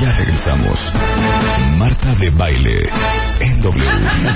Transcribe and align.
Ya 0.00 0.12
regresamos. 0.16 0.78
Marta 1.76 2.14
de 2.14 2.30
baile 2.30 2.88
en 3.40 3.60
W. 3.60 3.84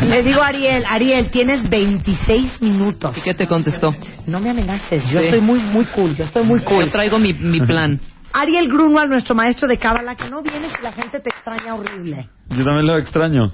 Le 0.09 0.23
digo 0.23 0.43
a 0.43 0.49
Ariel, 0.49 0.85
Ariel, 0.87 1.31
tienes 1.31 1.67
26 1.69 2.61
minutos. 2.61 3.17
¿Y 3.17 3.23
qué 3.23 3.33
te 3.35 3.47
contestó? 3.47 3.95
No 4.27 4.41
me 4.41 4.51
amenaces, 4.51 5.03
yo 5.11 5.21
Sí. 5.21 5.27
estoy 5.27 5.41
muy 5.41 5.61
muy 5.61 5.87
cool, 5.87 6.15
yo 6.17 6.25
estoy 6.25 6.45
muy 6.45 6.61
cool. 6.61 6.85
Yo 6.87 6.91
traigo 6.93 7.19
mi, 7.19 7.33
mi 7.33 7.61
plan. 7.61 7.99
Ariel 8.35 8.69
Grunwald, 8.69 9.11
nuestro 9.11 9.35
maestro 9.35 9.67
de 9.69 9.79
cábala, 9.79 10.17
que 10.17 10.29
no 10.29 10.43
vienes 10.43 10.73
y 10.79 10.83
la 10.83 10.93
gente 10.93 11.21
te 11.21 11.31
extraña 11.31 11.75
horrible. 11.77 12.29
Yo 12.51 12.65
también 12.65 12.87
lo 12.87 12.99
extraño. 12.99 13.53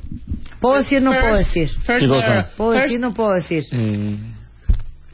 ¿Puedo 0.61 0.79
decir 0.79 1.01
no 1.03 1.13
puedo 1.13 1.37
decir? 1.37 1.71
¿Qué 1.87 2.09
cosa? 2.09 2.47
¿Puedo 2.57 2.73
decir 2.73 2.99
no 2.99 3.13
puedo 3.15 3.35
decir? 3.35 3.63
Eh, 3.71 4.17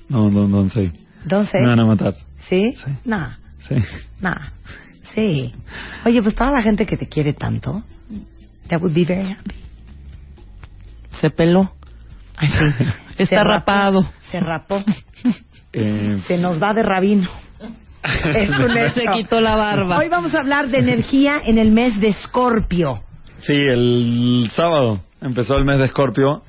no, 0.08 0.30
no, 0.30 0.46
no 0.48 0.70
sé. 0.70 0.92
Entonces, 1.24 1.60
Me 1.60 1.68
van 1.68 1.80
a 1.80 1.84
matar. 1.84 2.14
¿sí? 2.48 2.74
Sí. 2.82 2.90
Nah, 3.04 3.32
Sí. 3.68 3.74
nah. 4.20 4.36
Sí. 5.16 5.52
Oye, 6.04 6.22
pues 6.22 6.34
toda 6.36 6.52
la 6.52 6.62
gente 6.62 6.86
que 6.86 6.96
te 6.96 7.08
quiere 7.08 7.32
tanto, 7.32 7.82
that 8.68 8.80
would 8.80 8.94
be 8.94 9.04
very 9.04 9.32
happy. 9.32 9.54
Se 11.20 11.30
peló. 11.30 11.72
Ay, 12.36 12.48
sí. 12.48 12.84
Está 13.18 13.26
Se 13.26 13.36
rapó, 13.44 13.50
rapado. 13.50 14.10
Se 14.30 14.40
rapó. 14.40 14.82
Eh, 15.72 16.18
Se 16.26 16.38
nos 16.38 16.62
va 16.62 16.74
de 16.74 16.82
rabino. 16.82 17.28
Es 18.34 18.50
un 18.50 18.76
hecho. 18.76 19.00
Se 19.00 19.06
quitó 19.08 19.40
la 19.40 19.56
barba. 19.56 19.98
Hoy 19.98 20.08
vamos 20.08 20.32
a 20.34 20.38
hablar 20.38 20.68
de 20.68 20.78
energía 20.78 21.40
en 21.44 21.58
el 21.58 21.72
mes 21.72 21.98
de 22.00 22.08
Escorpio. 22.08 23.00
sí, 23.40 23.52
el 23.54 24.48
sábado 24.54 25.00
empezó 25.20 25.56
el 25.56 25.64
mes 25.64 25.78
de 25.80 25.86
Escorpio 25.86 26.42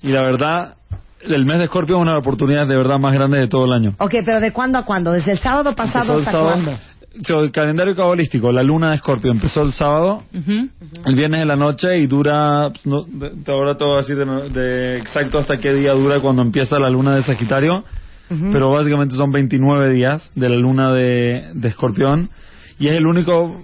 y 0.00 0.08
la 0.08 0.22
verdad, 0.22 0.76
el 1.20 1.44
mes 1.44 1.58
de 1.58 1.64
Escorpio 1.64 1.96
es 1.96 2.02
una 2.02 2.16
oportunidad 2.16 2.66
de 2.66 2.76
verdad 2.76 2.98
más 2.98 3.12
grande 3.12 3.38
de 3.40 3.48
todo 3.48 3.64
el 3.66 3.72
año. 3.72 3.94
Ok, 3.98 4.14
pero 4.24 4.40
¿de 4.40 4.52
cuándo 4.52 4.78
a 4.78 4.84
cuándo? 4.86 5.12
¿Desde 5.12 5.32
el 5.32 5.38
sábado 5.40 5.74
pasado 5.74 6.14
el 6.14 6.20
hasta 6.20 6.32
sábado. 6.32 6.50
cuándo? 6.52 6.78
El 7.14 7.50
calendario 7.52 7.94
cabalístico, 7.94 8.50
la 8.52 8.62
luna 8.62 8.90
de 8.90 8.94
Escorpio 8.96 9.30
empezó 9.30 9.62
el 9.62 9.72
sábado, 9.72 10.22
el 11.04 11.14
viernes 11.14 11.42
en 11.42 11.48
la 11.48 11.56
noche 11.56 11.98
y 11.98 12.06
dura, 12.06 12.70
no, 12.84 13.02
de- 13.06 13.30
de 13.34 13.52
ahora 13.52 13.76
te 13.76 13.84
voy 13.84 13.94
a 13.94 13.96
decir 13.98 14.16
de, 14.16 14.48
de 14.48 14.96
exacto 14.98 15.38
hasta 15.38 15.58
qué 15.58 15.74
día 15.74 15.92
dura 15.92 16.20
cuando 16.20 16.40
empieza 16.42 16.78
la 16.78 16.88
luna 16.88 17.14
de 17.14 17.22
Sagitario, 17.22 17.84
pero 18.50 18.70
básicamente 18.70 19.14
son 19.14 19.30
29 19.30 19.90
días 19.92 20.30
de 20.34 20.48
la 20.48 20.56
luna 20.56 20.90
de, 20.92 21.50
de 21.52 21.68
Escorpión 21.68 22.30
y 22.78 22.88
es 22.88 22.94
el 22.94 23.06
único 23.06 23.60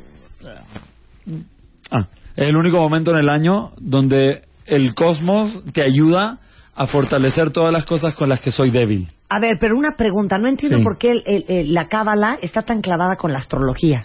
ah, 1.91 2.07
es 2.37 2.49
el 2.49 2.57
único 2.57 2.79
momento 2.79 3.13
en 3.13 3.17
el 3.19 3.29
año 3.31 3.71
donde 3.79 4.43
el 4.67 4.95
cosmos 4.95 5.59
te 5.73 5.83
ayuda 5.83 6.39
a 6.81 6.87
fortalecer 6.87 7.51
todas 7.51 7.73
las 7.73 7.85
cosas 7.85 8.15
con 8.15 8.29
las 8.29 8.41
que 8.41 8.53
soy 8.53 8.71
débil. 8.71 9.09
A 9.29 9.41
ver, 9.41 9.57
pero 9.61 9.77
una 9.77 9.97
pregunta. 9.97 10.39
No 10.39 10.47
entiendo 10.47 10.79
Sí. 10.79 10.85
por 10.85 10.97
qué 10.97 11.11
el- 11.11 11.23
el- 11.27 11.45
el- 11.49 11.75
la 11.75 11.89
cábala 11.89 12.39
está 12.41 12.63
tan 12.63 12.81
clavada 12.83 13.17
con 13.17 13.33
la 13.33 13.39
astrología. 13.39 14.05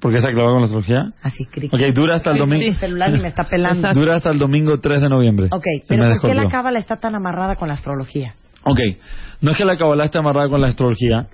¿Por 0.00 0.12
qué 0.12 0.20
se 0.20 0.28
ha 0.28 0.32
clavado 0.32 0.54
con 0.54 0.60
la 0.62 0.64
astrología? 0.66 1.12
Así, 1.22 1.46
cric. 1.46 1.72
Ok, 1.72 1.80
dura 1.94 2.14
hasta 2.16 2.30
el 2.30 2.36
Sí, 2.36 2.40
domingo. 2.40 2.64
Mi 2.66 2.72
celular 2.74 3.14
y 3.14 3.20
me 3.20 3.28
está 3.28 3.44
pelando. 3.44 3.88
Dura 3.92 4.16
hasta 4.16 4.30
el 4.30 4.38
domingo 4.38 4.78
3 4.80 5.00
de 5.00 5.08
noviembre. 5.08 5.48
Ok, 5.50 5.64
pero 5.88 6.08
¿por 6.20 6.30
qué 6.30 6.34
la 6.34 6.48
cábala 6.48 6.78
está 6.78 6.96
tan 6.96 7.14
amarrada 7.14 7.56
con 7.56 7.68
la 7.68 7.74
astrología? 7.74 8.34
Ok, 8.64 8.78
no 9.42 9.50
es 9.50 9.58
que 9.58 9.64
la 9.64 9.76
Kabbalah 9.76 10.04
esté 10.06 10.18
amarrada 10.18 10.48
con 10.48 10.60
la 10.60 10.68
astrología. 10.68 11.26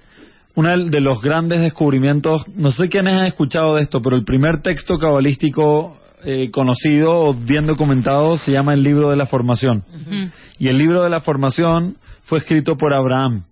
Uno 0.57 0.77
de 0.77 1.01
los 1.01 1.21
grandes 1.21 1.61
descubrimientos, 1.61 2.45
no 2.57 2.73
sé 2.73 2.89
quiénes 2.89 3.15
han 3.15 3.27
escuchado 3.27 3.77
de 3.77 3.83
esto, 3.83 4.01
pero 4.03 4.17
el 4.17 4.25
primer 4.25 4.63
texto 4.63 4.99
cabalístico 4.99 5.97
eh, 6.25 6.51
conocido 6.51 7.13
o 7.13 7.35
bien 7.35 7.67
documentado 7.67 8.37
se 8.37 8.53
llama 8.53 8.75
el 8.75 8.83
libro 8.83 9.11
de 9.11 9.17
la 9.17 9.27
formación. 9.27 9.85
Y 10.59 10.69
el 10.69 10.79
libro 10.79 11.03
de 11.03 11.11
la 11.11 11.21
formación 11.21 11.97
fue 12.23 12.39
escrito 12.39 12.77
por 12.77 12.93
Abraham, 12.95 13.45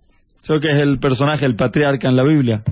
creo 0.46 0.60
que 0.60 0.68
es 0.68 0.82
el 0.82 0.98
personaje, 0.98 1.44
el 1.44 1.56
patriarca 1.56 2.08
en 2.08 2.16
la 2.16 2.24
Biblia. 2.24 2.62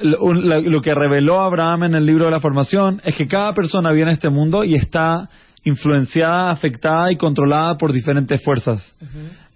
Lo 0.00 0.80
que 0.80 0.94
reveló 0.94 1.40
Abraham 1.40 1.84
en 1.84 1.94
el 1.94 2.06
libro 2.06 2.24
de 2.24 2.30
la 2.30 2.40
formación 2.40 3.00
es 3.04 3.14
que 3.14 3.26
cada 3.26 3.54
persona 3.54 3.92
viene 3.92 4.10
a 4.10 4.14
este 4.14 4.28
mundo 4.28 4.64
y 4.64 4.74
está 4.74 5.28
influenciada, 5.64 6.50
afectada 6.50 7.12
y 7.12 7.16
controlada 7.16 7.76
por 7.76 7.92
diferentes 7.92 8.42
fuerzas. 8.42 8.94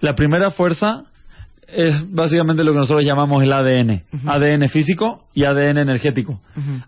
La 0.01 0.15
primera 0.15 0.51
fuerza 0.51 1.05
es 1.67 1.95
básicamente 2.13 2.63
lo 2.63 2.73
que 2.73 2.79
nosotros 2.79 3.05
llamamos 3.05 3.43
el 3.43 3.53
ADN. 3.53 4.03
ADN 4.27 4.69
físico 4.69 5.25
y 5.35 5.45
ADN 5.45 5.79
energético. 5.79 6.41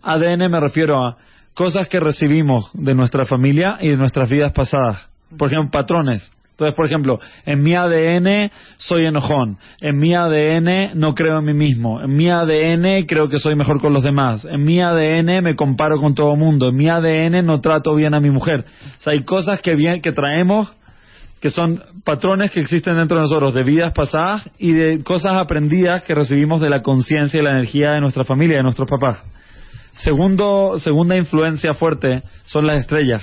ADN 0.02 0.50
me 0.50 0.60
refiero 0.60 1.04
a 1.04 1.16
cosas 1.58 1.88
que 1.88 1.98
recibimos 1.98 2.70
de 2.72 2.94
nuestra 2.94 3.26
familia 3.26 3.78
y 3.80 3.88
de 3.88 3.96
nuestras 3.96 4.30
vidas 4.30 4.52
pasadas. 4.52 5.08
Por 5.36 5.52
ejemplo, 5.52 5.72
patrones. 5.72 6.32
Entonces, 6.52 6.72
por 6.76 6.86
ejemplo, 6.86 7.18
en 7.44 7.64
mi 7.64 7.74
ADN 7.74 8.52
soy 8.76 9.06
enojón. 9.06 9.58
En 9.80 9.98
mi 9.98 10.14
ADN 10.14 10.92
no 10.94 11.16
creo 11.16 11.40
en 11.40 11.46
mí 11.46 11.54
mismo. 11.54 12.00
En 12.00 12.14
mi 12.14 12.30
ADN 12.30 13.06
creo 13.08 13.28
que 13.28 13.40
soy 13.40 13.56
mejor 13.56 13.80
con 13.80 13.92
los 13.92 14.04
demás. 14.04 14.44
En 14.48 14.62
mi 14.62 14.80
ADN 14.80 15.42
me 15.42 15.56
comparo 15.56 16.00
con 16.00 16.14
todo 16.14 16.34
el 16.34 16.38
mundo. 16.38 16.68
En 16.68 16.76
mi 16.76 16.88
ADN 16.88 17.44
no 17.44 17.60
trato 17.60 17.92
bien 17.96 18.14
a 18.14 18.20
mi 18.20 18.30
mujer. 18.30 18.64
O 18.98 19.02
sea, 19.02 19.14
hay 19.14 19.24
cosas 19.24 19.60
que, 19.60 19.74
bien, 19.74 20.00
que 20.00 20.12
traemos 20.12 20.72
que 21.40 21.50
son 21.50 21.82
patrones 22.04 22.52
que 22.52 22.60
existen 22.60 22.96
dentro 22.96 23.16
de 23.16 23.22
nosotros, 23.22 23.52
de 23.52 23.64
vidas 23.64 23.92
pasadas 23.92 24.48
y 24.58 24.72
de 24.72 25.02
cosas 25.02 25.34
aprendidas 25.34 26.04
que 26.04 26.14
recibimos 26.14 26.60
de 26.60 26.70
la 26.70 26.82
conciencia 26.82 27.40
y 27.40 27.42
la 27.42 27.50
energía 27.50 27.92
de 27.92 28.00
nuestra 28.00 28.22
familia, 28.22 28.58
de 28.58 28.62
nuestros 28.62 28.88
papás. 28.88 29.37
Segundo, 30.02 30.78
segunda 30.78 31.16
influencia 31.16 31.74
fuerte 31.74 32.22
son 32.44 32.66
las 32.66 32.80
estrellas. 32.80 33.22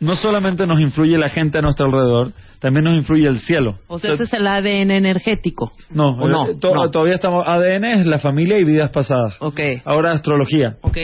No 0.00 0.16
solamente 0.16 0.66
nos 0.66 0.80
influye 0.80 1.16
la 1.16 1.28
gente 1.28 1.58
a 1.58 1.62
nuestro 1.62 1.86
alrededor, 1.86 2.32
también 2.58 2.84
nos 2.84 2.94
influye 2.94 3.26
el 3.28 3.38
cielo. 3.38 3.78
O 3.86 3.98
sea, 3.98 4.14
ese 4.14 4.24
es 4.24 4.32
el 4.32 4.46
ADN 4.46 4.90
energético. 4.90 5.72
no, 5.90 6.08
¿O 6.10 6.28
no? 6.28 6.48
eh, 6.48 6.56
to- 6.60 6.74
No. 6.74 6.90
todavía 6.90 7.14
estamos 7.14 7.44
ADN 7.46 7.84
es 8.00 8.06
la 8.06 8.18
familia 8.18 8.58
y 8.58 8.64
vidas 8.64 8.90
pasadas. 8.90 9.36
Ok. 9.40 9.60
Ahora 9.84 10.12
astrología. 10.12 10.76
Ok. 10.82 10.98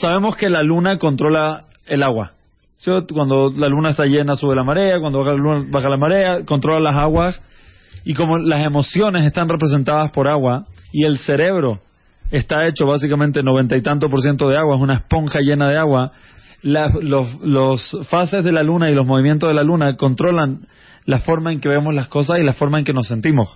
Sabemos 0.00 0.36
que 0.36 0.48
la 0.48 0.62
luna 0.62 0.98
controla 0.98 1.64
el 1.86 2.02
agua. 2.02 2.32
¿Sí? 2.76 2.90
Cuando 3.12 3.50
la 3.50 3.68
luna 3.68 3.90
está 3.90 4.06
llena 4.06 4.36
sube 4.36 4.54
la 4.54 4.64
marea, 4.64 4.98
cuando 5.00 5.18
baja 5.18 5.32
la, 5.32 5.36
luna, 5.36 5.66
baja 5.68 5.88
la 5.90 5.96
marea, 5.98 6.44
controla 6.46 6.92
las 6.92 7.02
aguas. 7.02 7.42
Y 8.04 8.14
como 8.14 8.38
las 8.38 8.62
emociones 8.64 9.26
están 9.26 9.48
representadas 9.48 10.10
por 10.12 10.28
agua 10.28 10.64
y 10.92 11.04
el 11.04 11.18
cerebro 11.18 11.80
está 12.30 12.66
hecho 12.66 12.86
básicamente 12.86 13.42
noventa 13.42 13.76
y 13.76 13.82
tanto 13.82 14.08
por 14.08 14.20
ciento 14.20 14.48
de 14.48 14.56
agua, 14.56 14.76
es 14.76 14.82
una 14.82 14.94
esponja 14.94 15.40
llena 15.40 15.68
de 15.68 15.76
agua, 15.78 16.12
las- 16.62 16.94
los, 16.94 17.40
los 17.40 17.98
fases 18.08 18.44
de 18.44 18.52
la 18.52 18.62
luna 18.62 18.90
y 18.90 18.94
los 18.94 19.06
movimientos 19.06 19.48
de 19.48 19.54
la 19.54 19.62
luna 19.62 19.96
controlan 19.96 20.66
la 21.06 21.20
forma 21.20 21.52
en 21.52 21.60
que 21.60 21.68
vemos 21.68 21.94
las 21.94 22.08
cosas 22.08 22.38
y 22.38 22.44
la 22.44 22.52
forma 22.52 22.78
en 22.78 22.84
que 22.84 22.92
nos 22.92 23.08
sentimos. 23.08 23.48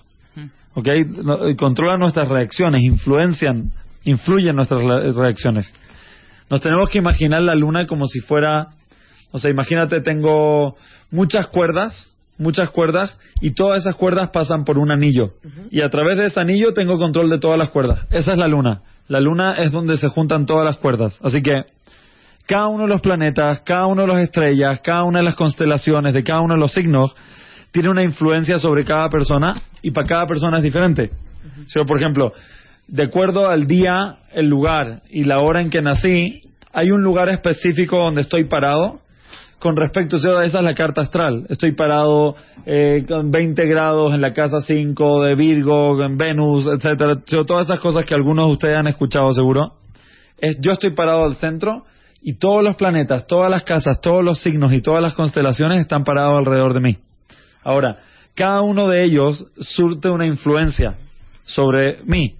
¿ok? 0.75 0.87
Eh, 0.89 1.57
Controlan 1.57 2.01
nuestras 2.01 2.29
reacciones, 2.29 2.83
influencian, 2.83 3.71
influyen 4.05 4.57
nuestras 4.57 4.83
re- 4.83 5.12
reacciones. 5.12 5.73
Nos 6.51 6.61
tenemos 6.61 6.91
que 6.91 6.99
imaginar 6.99 7.43
la 7.43 7.55
luna 7.55 7.87
como 7.87 8.06
si 8.06 8.21
fuera, 8.21 8.69
o 9.31 9.39
sea, 9.39 9.51
imagínate, 9.51 10.01
tengo 10.01 10.77
muchas 11.11 11.47
cuerdas, 11.49 12.14
muchas 12.39 12.71
cuerdas, 12.71 13.19
y 13.41 13.53
todas 13.53 13.81
esas 13.81 13.95
cuerdas 13.97 14.31
pasan 14.31 14.65
por 14.65 14.78
un 14.78 14.91
anillo. 14.91 15.34
Y 15.71 15.81
a 15.81 15.91
través 15.91 16.19
de 16.19 16.27
ese 16.27 16.41
anillo 16.41 16.72
tengo 16.75 16.99
control 16.99 17.31
de 17.31 17.38
todas 17.38 17.59
las 17.59 17.70
cuerdas. 17.70 18.06
Esa 18.11 18.32
es 18.32 18.38
la 18.38 18.49
luna. 18.49 18.82
La 19.09 19.20
luna 19.20 19.55
es 19.55 19.70
donde 19.70 19.97
se 19.97 20.09
juntan 20.09 20.47
todas 20.47 20.64
las 20.64 20.79
cuerdas. 20.79 21.19
Así 21.23 21.43
que 21.43 21.64
cada 22.47 22.69
uno 22.69 22.85
de 22.85 22.91
los 22.91 23.00
planetas, 23.00 23.61
cada 23.61 23.87
uno 23.87 24.03
de 24.03 24.09
las 24.09 24.19
estrellas, 24.19 24.81
cada 24.81 25.05
una 25.05 25.20
de 25.20 25.25
las 25.25 25.35
constelaciones, 25.35 26.12
de 26.14 26.25
cada 26.25 26.41
uno 26.41 26.55
de 26.55 26.61
los 26.61 26.73
signos, 26.73 27.14
tiene 27.70 27.91
una 27.91 28.03
influencia 28.03 28.59
sobre 28.59 28.85
cada 28.85 29.09
persona 29.09 29.61
y 29.82 29.91
para 29.91 30.06
cada 30.06 30.26
persona 30.26 30.59
es 30.59 30.64
diferente. 30.64 31.11
Sea, 31.67 31.85
por 31.85 31.99
ejemplo, 31.99 32.32
de 32.87 33.05
acuerdo 33.05 33.49
al 33.49 33.67
día, 33.67 34.19
el 34.32 34.47
lugar 34.47 35.03
y 35.11 35.25
la 35.25 35.41
hora 35.41 35.61
en 35.61 35.70
que 35.70 35.82
nací, 35.82 36.43
hay 36.73 36.91
un 36.91 37.03
lugar 37.03 37.29
específico 37.29 37.97
donde 37.97 38.23
estoy 38.23 38.44
parado. 38.44 39.00
Con 39.64 39.76
respecto, 39.76 40.16
o 40.16 40.19
sea, 40.19 40.44
esa 40.44 40.58
es 40.58 40.64
la 40.64 40.75
carta 40.75 41.00
astral. 41.00 41.46
Estoy 41.49 41.72
parado 41.72 42.37
eh, 42.66 43.02
con 43.08 43.31
20 43.31 43.64
grados 43.64 44.12
en 44.12 44.20
la 44.20 44.34
casa 44.34 44.61
5 44.61 45.22
de 45.22 45.34
Virgo, 45.37 46.02
en 46.02 46.19
Venus, 46.19 46.66
etcétera. 46.66 47.22
O 47.38 47.46
todas 47.46 47.64
esas 47.64 47.81
cosas 47.81 48.05
que 48.05 48.14
algunos 48.14 48.46
de 48.46 48.52
ustedes 48.52 48.76
han 48.76 48.88
escuchado 48.88 49.32
seguro. 49.32 49.72
Es, 50.37 50.58
yo 50.61 50.72
estoy 50.72 50.90
parado 50.90 51.25
al 51.25 51.37
centro 51.37 51.87
y 52.20 52.34
todos 52.34 52.62
los 52.62 52.76
planetas, 52.76 53.26
todas 53.26 53.50
las 53.50 53.62
casas, 53.62 54.02
todos 54.02 54.22
los 54.22 54.38
signos 54.43 54.70
y 54.75 54.82
todas 54.82 55.00
las 55.00 55.14
constelaciones 55.14 55.81
están 55.81 56.05
parados 56.05 56.37
alrededor 56.37 56.75
de 56.75 56.81
mí. 56.81 56.99
Ahora, 57.62 58.00
cada 58.34 58.61
uno 58.61 58.87
de 58.87 59.02
ellos 59.02 59.46
surte 59.61 60.11
una 60.11 60.26
influencia. 60.26 60.99
sobre 61.46 62.02
mí 62.05 62.37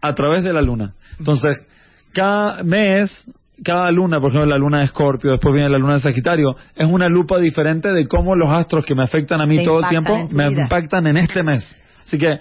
a 0.00 0.14
través 0.14 0.44
de 0.44 0.52
la 0.52 0.62
luna. 0.62 0.94
Entonces, 1.18 1.66
cada 2.12 2.62
mes, 2.62 3.28
cada 3.62 3.90
luna, 3.90 4.20
por 4.20 4.30
ejemplo, 4.30 4.50
la 4.50 4.58
luna 4.58 4.78
de 4.78 4.84
Escorpio, 4.84 5.32
después 5.32 5.54
viene 5.54 5.68
la 5.68 5.78
luna 5.78 5.94
de 5.94 6.00
Sagitario, 6.00 6.56
es 6.74 6.86
una 6.86 7.08
lupa 7.08 7.38
diferente 7.38 7.92
de 7.92 8.06
cómo 8.06 8.34
los 8.34 8.50
astros 8.50 8.84
que 8.84 8.94
me 8.94 9.02
afectan 9.02 9.40
a 9.40 9.46
mí 9.46 9.58
Te 9.58 9.64
todo 9.64 9.80
el 9.80 9.88
tiempo 9.88 10.28
me 10.30 10.48
vida. 10.48 10.62
impactan 10.62 11.06
en 11.06 11.16
este 11.16 11.42
mes. 11.42 11.76
Así 12.02 12.18
que 12.18 12.38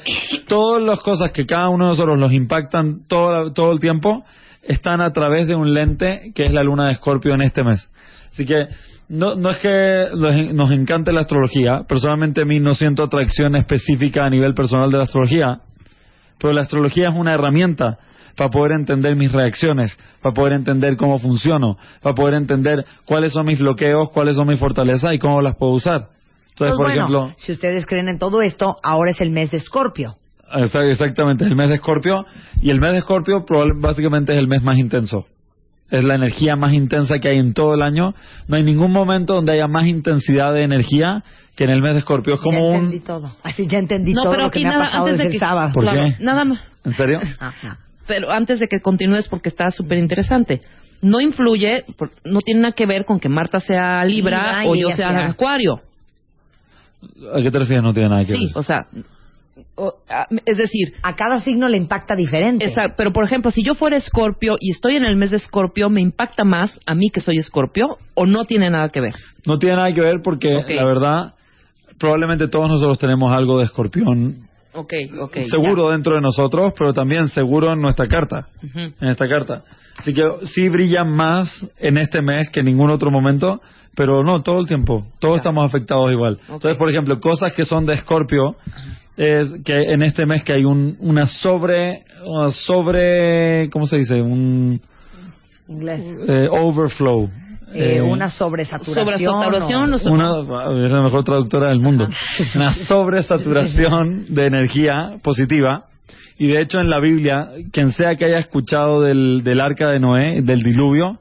todas 0.47 0.81
las 0.81 0.99
cosas 0.99 1.31
que 1.31 1.45
cada 1.45 1.69
uno 1.69 1.85
de 1.85 1.91
nosotros 1.91 2.17
los 2.17 2.33
impactan 2.33 3.01
todo, 3.07 3.51
todo 3.53 3.71
el 3.71 3.79
tiempo 3.79 4.23
están 4.63 5.01
a 5.01 5.11
través 5.11 5.47
de 5.47 5.55
un 5.55 5.73
lente 5.73 6.31
que 6.33 6.45
es 6.45 6.53
la 6.53 6.63
luna 6.63 6.85
de 6.85 6.93
Escorpio 6.93 7.33
en 7.33 7.41
este 7.41 7.63
mes. 7.63 7.87
Así 8.31 8.45
que 8.45 8.67
no, 9.09 9.35
no 9.35 9.49
es 9.49 9.57
que 9.57 10.07
nos 10.53 10.71
encante 10.71 11.11
la 11.11 11.21
astrología, 11.21 11.83
personalmente 11.87 12.41
a 12.41 12.45
mí 12.45 12.59
no 12.59 12.73
siento 12.73 13.03
atracción 13.03 13.55
específica 13.55 14.25
a 14.25 14.29
nivel 14.29 14.53
personal 14.53 14.89
de 14.91 14.97
la 14.97 15.03
astrología, 15.03 15.59
pero 16.39 16.53
la 16.53 16.61
astrología 16.61 17.09
es 17.09 17.15
una 17.15 17.33
herramienta 17.33 17.97
para 18.39 18.51
poder 18.51 18.71
entender 18.71 19.17
mis 19.17 19.33
reacciones, 19.33 19.97
para 20.21 20.33
poder 20.33 20.53
entender 20.53 20.95
cómo 20.95 21.19
funciono, 21.19 21.77
para 22.01 22.15
poder 22.15 22.35
entender 22.35 22.85
cuáles 23.03 23.33
son 23.33 23.45
mis 23.45 23.59
bloqueos, 23.59 24.11
cuáles 24.11 24.37
son 24.37 24.47
mis 24.47 24.57
fortalezas 24.57 25.13
y 25.13 25.19
cómo 25.19 25.41
las 25.41 25.57
puedo 25.57 25.73
usar. 25.73 26.07
Entonces, 26.51 26.55
Pues 26.55 26.69
por 26.71 26.85
bueno, 26.85 27.01
ejemplo, 27.01 27.33
si 27.35 27.51
ustedes 27.51 27.85
creen 27.85 28.07
en 28.07 28.17
todo 28.17 28.41
esto, 28.41 28.77
ahora 28.81 29.11
es 29.11 29.19
el 29.19 29.31
mes 29.31 29.51
de 29.51 29.57
Escorpio. 29.57 30.15
Exactamente, 30.53 31.43
el 31.43 31.53
mes 31.57 31.67
de 31.67 31.75
Escorpio. 31.75 32.25
Y 32.61 32.69
el 32.69 32.79
mes 32.79 32.93
de 32.93 32.97
Escorpio 32.99 33.43
básicamente 33.75 34.31
es 34.31 34.39
el 34.39 34.47
mes 34.47 34.63
más 34.63 34.77
intenso. 34.77 35.25
Es 35.91 36.05
la 36.05 36.15
energía 36.15 36.55
más 36.55 36.71
intensa 36.71 37.19
que 37.19 37.27
hay 37.27 37.39
en 37.39 37.53
todo 37.53 37.73
el 37.73 37.81
año. 37.81 38.13
No 38.47 38.55
hay 38.55 38.63
ningún 38.63 38.93
momento 38.93 39.33
donde 39.33 39.51
haya 39.51 39.67
más 39.67 39.85
intensidad 39.85 40.53
de 40.53 40.61
energía 40.63 41.23
que 41.57 41.65
en 41.65 41.71
el 41.71 41.81
mes 41.81 41.95
de 41.95 41.99
Escorpio. 41.99 42.35
Es 42.35 42.39
ya 42.39 42.43
como 42.43 42.71
entendí 42.71 42.97
un... 42.99 43.03
todo. 43.03 43.31
Así 43.43 43.67
ya 43.67 43.79
entendí 43.79 44.13
No, 44.13 44.23
todo 44.23 44.31
pero 44.31 44.43
lo 44.45 44.49
que 44.49 44.59
aquí 44.59 44.63
me 44.65 44.69
ha 44.69 44.77
nada, 44.77 44.85
pasado 44.85 45.03
antes 45.07 45.17
desde 45.17 45.23
de 45.23 45.27
el 45.27 45.33
que... 45.33 45.45
sábado. 45.45 45.71
¿Por 45.73 45.83
claro, 45.83 46.03
qué? 46.17 46.23
Nada 46.23 46.45
más. 46.45 46.59
¿En 46.85 46.93
serio? 46.93 47.19
Ajá. 47.37 47.77
Pero 48.09 48.31
antes 48.31 48.59
de 48.59 48.67
que 48.67 48.81
continúes, 48.81 49.27
porque 49.29 49.49
está 49.49 49.69
súper 49.69 49.99
interesante. 49.99 50.61
No 51.01 51.21
influye, 51.21 51.85
por- 51.95 52.09
no 52.25 52.41
tiene 52.41 52.61
nada 52.61 52.73
que 52.73 52.87
ver 52.87 53.05
con 53.05 53.19
que 53.19 53.29
Marta 53.29 53.59
sea 53.59 54.03
Libra, 54.03 54.63
o 54.65 54.75
yo 54.75 54.87
sea 54.87 55.11
sea- 55.11 55.25
Acuario. 55.29 55.79
¿A 57.33 57.41
qué 57.41 57.51
te 57.51 57.59
refieres? 57.59 57.83
No 57.83 57.93
tiene 57.93 58.09
nada 58.09 58.21
que 58.25 58.33
Sí, 58.33 58.45
ver. 58.47 58.51
o 58.57 58.63
sea, 58.63 58.87
o- 59.75 59.93
a- 60.09 60.27
es 60.43 60.57
decir, 60.57 60.95
A 61.03 61.15
cada 61.15 61.39
signo 61.39 61.69
le 61.69 61.77
impacta 61.77 62.15
diferente. 62.15 62.65
esa- 62.65 62.95
pero 62.97 63.13
por 63.13 63.23
ejemplo, 63.23 63.51
si 63.51 63.63
yo 63.63 63.75
fuera 63.75 63.95
Escorpio 63.95 64.57
y 64.59 64.71
estoy 64.71 64.95
en 64.97 65.05
el 65.05 65.15
mes 65.15 65.29
de 65.31 65.37
Escorpio, 65.37 65.89
¿me 65.89 66.01
impacta 66.01 66.43
más 66.43 66.77
a 66.87 66.95
mí 66.95 67.09
que 67.11 67.21
soy 67.21 67.37
Escorpio 67.37 67.99
o 68.15 68.25
no 68.25 68.45
tiene 68.45 68.69
nada 68.71 68.89
que 68.89 69.01
ver? 69.01 69.13
No 69.45 69.59
tiene 69.59 69.75
nada 69.77 69.93
que 69.93 70.01
ver 70.01 70.21
porque, 70.23 70.49
la 70.67 70.83
verdad, 70.85 71.33
probablemente 71.99 72.47
todos 72.47 72.67
nosotros 72.67 72.97
tenemos 72.97 73.31
algo 73.31 73.59
de 73.59 73.65
escorpión 73.65 74.48
Ok, 74.73 74.93
ok. 75.19 75.37
seguro 75.49 75.89
dentro 75.89 76.13
de 76.15 76.21
nosotros, 76.21 76.73
pero 76.77 76.93
también 76.93 77.27
seguro 77.29 77.73
en 77.73 77.81
nuestra 77.81 78.07
carta. 78.07 78.47
en 78.73 79.09
esta 79.09 79.27
carta. 79.27 79.63
Así 79.97 80.13
que 80.13 80.21
sí 80.43 80.69
brilla 80.69 81.03
más 81.03 81.67
en 81.77 81.97
este 81.97 82.21
mes 82.21 82.49
que 82.49 82.61
en 82.61 82.67
ningún 82.67 82.89
otro 82.89 83.11
momento, 83.11 83.61
pero 83.95 84.23
no 84.23 84.41
todo 84.41 84.59
el 84.59 84.67
tiempo. 84.67 85.05
Todos 85.19 85.37
estamos 85.37 85.65
afectados 85.65 86.11
igual. 86.11 86.39
Entonces, 86.41 86.77
por 86.77 86.89
ejemplo, 86.89 87.19
cosas 87.19 87.53
que 87.53 87.65
son 87.65 87.85
de 87.85 87.95
Escorpio 87.95 88.55
es 89.17 89.51
que 89.65 89.75
en 89.75 90.01
este 90.03 90.25
mes 90.25 90.43
que 90.43 90.53
hay 90.53 90.63
un, 90.63 90.95
una 90.99 91.27
sobre, 91.27 92.03
una 92.25 92.51
sobre, 92.51 93.69
¿cómo 93.71 93.87
se 93.87 93.97
dice? 93.97 94.21
Un 94.21 94.79
Inglés. 95.67 96.01
eh, 96.27 96.47
overflow. 96.49 97.29
Eh, 97.73 97.97
Eh, 97.97 98.01
una 98.01 98.29
sobresaturación. 98.29 99.05
Sobresaturación 99.05 99.93
o- 99.93 100.13
una, 100.13 100.85
es 100.85 100.91
la 100.91 101.01
mejor 101.03 101.23
traductora 101.23 101.69
del 101.69 101.79
mundo. 101.79 102.07
Una 102.55 102.73
sobresaturación 102.73 104.25
de 104.33 104.45
energía 104.45 105.17
positiva. 105.23 105.85
Y 106.37 106.47
de 106.47 106.61
hecho 106.61 106.79
en 106.79 106.89
la 106.89 106.99
Biblia, 106.99 107.49
quien 107.71 107.91
sea 107.91 108.15
que 108.15 108.25
haya 108.25 108.37
escuchado 108.39 109.01
del, 109.01 109.41
del 109.43 109.59
arca 109.59 109.89
de 109.89 109.99
Noé, 109.99 110.41
del 110.41 110.63
diluvio, 110.63 111.19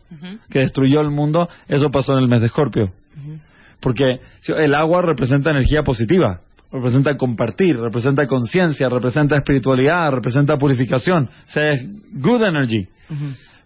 que 0.48 0.60
destruyó 0.60 1.00
el 1.00 1.10
mundo, 1.10 1.48
eso 1.66 1.90
pasó 1.90 2.12
en 2.16 2.20
el 2.22 2.28
mes 2.28 2.40
de 2.40 2.46
Escorpio. 2.46 2.92
Porque 3.80 4.20
el 4.46 4.74
agua 4.74 5.02
representa 5.02 5.50
energía 5.50 5.82
positiva, 5.82 6.40
representa 6.72 7.16
compartir, 7.16 7.76
representa 7.78 8.26
conciencia, 8.26 8.88
representa 8.88 9.36
espiritualidad, 9.36 10.10
representa 10.12 10.56
purificación, 10.56 11.24
o 11.24 11.48
sea, 11.48 11.72
es 11.72 11.84
good 12.12 12.42
energy. 12.44 12.86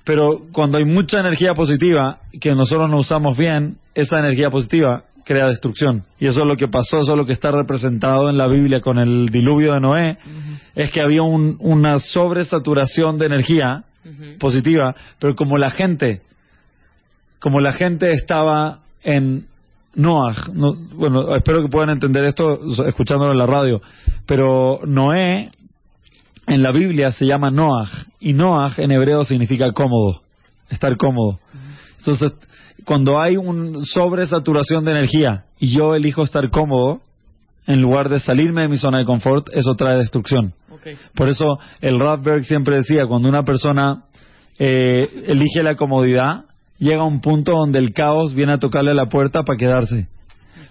Pero 0.05 0.43
cuando 0.53 0.79
hay 0.79 0.85
mucha 0.85 1.21
energía 1.21 1.55
positiva 1.55 2.19
que 2.41 2.55
nosotros 2.55 2.91
no 2.91 2.99
usamos 2.99 3.37
bien, 3.39 3.77
esa 3.95 4.19
energía 4.19 4.51
positiva 4.51 5.05
crea 5.25 5.47
destrucción. 5.47 6.03
Y 6.19 6.27
eso 6.27 6.41
es 6.41 6.47
lo 6.47 6.57
que 6.57 6.67
pasó, 6.67 6.99
eso 6.99 7.13
es 7.13 7.17
lo 7.19 7.25
que 7.25 7.33
está 7.33 7.53
representado 7.53 8.29
en 8.29 8.37
la 8.37 8.49
Biblia 8.49 8.81
con 8.81 8.99
el 8.99 9.27
diluvio 9.27 9.75
de 9.75 9.81
Noé, 9.81 10.19
es 10.75 10.91
que 10.91 11.01
había 11.01 11.23
un- 11.23 11.57
una 11.61 11.99
sobresaturación 12.01 13.19
de 13.19 13.27
energía 13.27 13.85
positiva, 14.41 14.97
pero 15.21 15.37
como 15.37 15.57
la 15.59 15.71
gente, 15.71 16.23
como 17.39 17.61
la 17.61 17.73
gente 17.73 18.11
estaba 18.11 18.81
en 19.05 19.47
Noah, 19.95 20.35
no- 20.55 20.75
bueno, 20.97 21.37
espero 21.37 21.63
que 21.63 21.69
puedan 21.69 21.91
entender 21.91 22.25
esto 22.25 22.59
escuchándolo 22.87 23.31
en 23.33 23.39
la 23.39 23.47
radio, 23.47 23.81
pero 24.27 24.81
Noé 24.87 25.51
en 26.53 26.63
la 26.63 26.73
Biblia 26.73 27.13
se 27.13 27.27
llama 27.27 27.51
Noah 27.51 27.89
y 28.21 28.33
Noah 28.33 28.75
en 28.77 28.91
hebreo 28.91 29.25
significa 29.25 29.73
cómodo, 29.73 30.23
estar 30.71 30.97
cómodo. 30.97 31.39
Entonces, 31.99 32.35
cuando 32.85 33.21
hay 33.21 33.37
una 33.37 33.81
sobresaturación 33.85 34.85
de 34.85 34.91
energía 34.91 35.45
y 35.59 35.77
yo 35.77 35.95
elijo 35.95 36.23
estar 36.23 36.51
cómodo, 36.51 37.01
en 37.67 37.81
lugar 37.81 38.09
de 38.09 38.19
salirme 38.19 38.63
de 38.63 38.69
mi 38.69 38.77
zona 38.77 38.99
de 38.99 39.05
confort, 39.05 39.49
eso 39.53 39.75
trae 39.75 39.99
destrucción. 39.99 40.53
Por 41.15 41.29
eso 41.29 41.59
el 41.81 42.01
Rathberg 42.01 42.45
siempre 42.45 42.77
decía, 42.77 43.07
cuando 43.07 43.29
una 43.29 43.45
persona 43.45 44.05
eh, 44.59 45.09
elige 45.27 45.63
la 45.63 45.77
comodidad, 45.77 46.45
llega 46.79 47.03
a 47.03 47.07
un 47.07 47.21
punto 47.21 47.53
donde 47.53 47.79
el 47.79 47.93
caos 47.93 48.35
viene 48.35 48.55
a 48.55 48.59
tocarle 48.59 48.95
la 48.95 49.07
puerta 49.07 49.45
para 49.45 49.57
quedarse. 49.57 50.09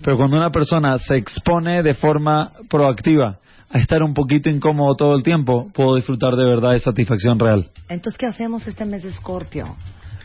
Pero 0.03 0.17
cuando 0.17 0.35
una 0.35 0.49
persona 0.49 0.97
se 0.97 1.15
expone 1.15 1.81
de 1.81 1.93
forma 1.93 2.51
proactiva 2.69 3.39
a 3.73 3.79
estar 3.79 4.03
un 4.03 4.13
poquito 4.13 4.49
incómodo 4.49 4.95
todo 4.95 5.15
el 5.15 5.23
tiempo, 5.23 5.71
puedo 5.73 5.95
disfrutar 5.95 6.35
de 6.35 6.45
verdad 6.45 6.71
de 6.71 6.79
satisfacción 6.79 7.39
real. 7.39 7.69
Entonces, 7.87 8.17
¿qué 8.17 8.25
hacemos 8.25 8.67
este 8.67 8.85
mes 8.85 9.03
de 9.03 9.09
Escorpio? 9.09 9.75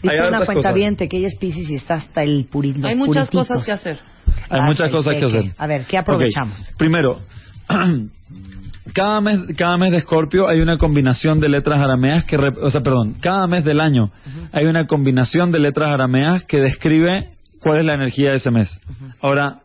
Hay 0.02 0.10
Dice 0.10 0.28
una 0.28 0.44
cuenta 0.44 0.72
cosas. 0.72 1.08
que 1.08 1.16
ella 1.16 1.26
es 1.26 1.36
Pisces 1.36 1.70
y 1.70 1.74
está 1.76 1.94
hasta 1.94 2.22
el 2.22 2.46
purito. 2.50 2.86
Hay 2.86 2.96
muchas 2.96 3.30
cosas 3.30 3.64
que 3.64 3.72
hacer. 3.72 3.98
Hay 4.50 4.60
muchas 4.62 4.90
cosas 4.90 5.14
que 5.18 5.24
hacer. 5.24 5.52
A 5.56 5.66
ver, 5.66 5.86
¿qué 5.86 5.96
aprovechamos? 5.96 6.58
Ok, 6.58 6.76
Primero, 6.76 7.22
cada 8.94 9.20
mes, 9.20 9.40
cada 9.56 9.76
mes 9.78 9.90
de 9.92 9.98
Escorpio 9.98 10.48
hay 10.48 10.60
una 10.60 10.78
combinación 10.78 11.40
de 11.40 11.48
letras 11.48 11.78
arameas 11.78 12.24
que, 12.24 12.36
o 12.36 12.70
sea, 12.70 12.82
perdón, 12.82 13.16
cada 13.20 13.46
mes 13.46 13.64
del 13.64 13.80
año 13.80 14.10
hay 14.52 14.66
una 14.66 14.86
combinación 14.86 15.50
de 15.50 15.60
letras 15.60 15.88
arameas 15.88 16.44
que 16.44 16.60
describe 16.60 17.30
cuál 17.60 17.80
es 17.80 17.86
la 17.86 17.94
energía 17.94 18.30
de 18.30 18.36
ese 18.36 18.50
mes. 18.50 18.68
Ahora, 19.20 19.60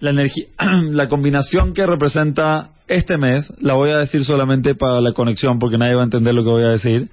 la 0.00 0.10
energía, 0.10 0.46
la 0.90 1.08
combinación 1.08 1.74
que 1.74 1.86
representa 1.86 2.70
este 2.86 3.16
mes, 3.16 3.52
la 3.60 3.74
voy 3.74 3.90
a 3.90 3.98
decir 3.98 4.24
solamente 4.24 4.74
para 4.74 5.00
la 5.00 5.12
conexión, 5.12 5.58
porque 5.58 5.78
nadie 5.78 5.94
va 5.94 6.02
a 6.02 6.04
entender 6.04 6.34
lo 6.34 6.44
que 6.44 6.50
voy 6.50 6.64
a 6.64 6.68
decir. 6.68 7.08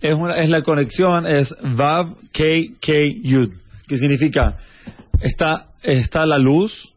Es, 0.00 0.14
una, 0.14 0.36
es 0.36 0.48
la 0.48 0.62
conexión, 0.62 1.26
es 1.26 1.54
Vav 1.62 2.16
Yud, 2.32 3.50
que 3.86 3.96
significa 3.96 4.58
está, 5.20 5.68
está 5.82 6.26
la 6.26 6.38
luz, 6.38 6.92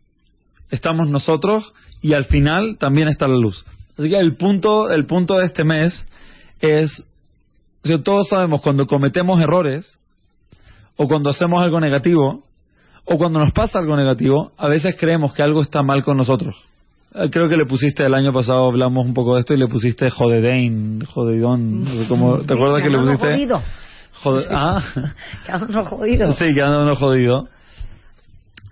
estamos 0.70 1.10
nosotros 1.10 1.74
y 2.02 2.14
al 2.14 2.26
final 2.26 2.78
también 2.80 3.08
está 3.08 3.28
la 3.28 3.38
luz. 3.38 3.66
Así 3.98 4.10
que 4.10 4.20
el 4.20 4.36
punto, 4.36 4.90
el 4.92 5.06
punto 5.06 5.38
de 5.38 5.46
este 5.46 5.64
mes 5.64 6.06
es, 6.60 7.04
todos 8.04 8.28
sabemos 8.28 8.62
cuando 8.62 8.88
cometemos 8.88 9.40
errores 9.42 10.00
o 10.98 11.08
cuando 11.08 11.30
hacemos 11.30 11.62
algo 11.62 11.80
negativo 11.80 12.44
o 13.06 13.18
cuando 13.18 13.40
nos 13.40 13.54
pasa 13.54 13.80
algo 13.80 13.96
negativo, 13.96 14.52
a 14.58 14.68
veces 14.68 14.96
creemos 15.00 15.34
que 15.34 15.44
algo 15.44 15.62
está 15.62 15.84
mal 15.84 16.04
con 16.04 16.18
nosotros. 16.18 16.56
Eh, 17.18 17.30
Creo 17.32 17.48
que 17.50 17.56
le 17.58 17.66
pusiste 17.66 18.06
el 18.06 18.14
año 18.14 18.34
pasado, 18.34 18.68
hablamos 18.68 19.06
un 19.06 19.14
poco 19.14 19.36
de 19.36 19.42
esto 19.42 19.54
y 19.54 19.58
le 19.58 19.68
pusiste 19.68 20.10
jodedein, 20.10 21.02
jodidón. 21.06 21.84
no 21.84 21.90
sé 21.92 22.08
cómo- 22.08 22.40
¿Te 22.40 22.54
acuerdas 22.54 22.84
que 22.84 22.90
le 22.90 22.98
pusiste? 22.98 23.28
jodido. 23.34 23.62
Jode- 24.24 24.48
ah. 24.50 24.82
Jodido. 25.90 26.32
Sí, 26.34 26.54
quedando 26.54 26.84
uno 26.84 26.96
jodido. 26.96 27.48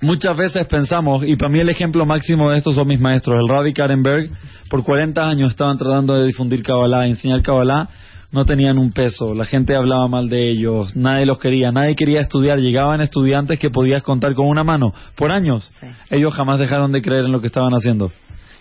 Muchas 0.01 0.35
veces 0.35 0.65
pensamos, 0.67 1.23
y 1.25 1.37
para 1.37 1.49
mí 1.49 1.59
el 1.61 1.69
ejemplo 1.69 2.05
máximo 2.05 2.49
de 2.51 2.57
esto 2.57 2.73
son 2.73 2.87
mis 2.87 2.99
maestros, 2.99 3.37
el 3.39 3.47
Rabbi 3.47 3.73
Karenberg, 3.73 4.31
por 4.69 4.83
40 4.83 5.25
años 5.29 5.51
estaban 5.51 5.77
tratando 5.77 6.15
de 6.15 6.25
difundir 6.25 6.61
Kabbalah, 6.61 7.07
enseñar 7.07 7.41
Kabbalah, 7.41 7.87
no 8.33 8.45
tenían 8.45 8.77
un 8.79 8.91
peso, 8.91 9.33
la 9.33 9.45
gente 9.45 9.75
hablaba 9.75 10.09
mal 10.09 10.27
de 10.27 10.49
ellos, 10.49 10.93
nadie 10.97 11.25
los 11.25 11.39
quería, 11.39 11.71
nadie 11.71 11.95
quería 11.95 12.19
estudiar, 12.19 12.57
llegaban 12.59 12.99
estudiantes 12.99 13.59
que 13.59 13.69
podías 13.69 14.03
contar 14.03 14.33
con 14.33 14.47
una 14.47 14.65
mano, 14.65 14.91
por 15.15 15.31
años. 15.31 15.71
Sí. 15.79 15.87
Ellos 16.09 16.33
jamás 16.33 16.59
dejaron 16.59 16.91
de 16.91 17.01
creer 17.01 17.23
en 17.25 17.31
lo 17.31 17.39
que 17.39 17.47
estaban 17.47 17.71
haciendo. 17.73 18.11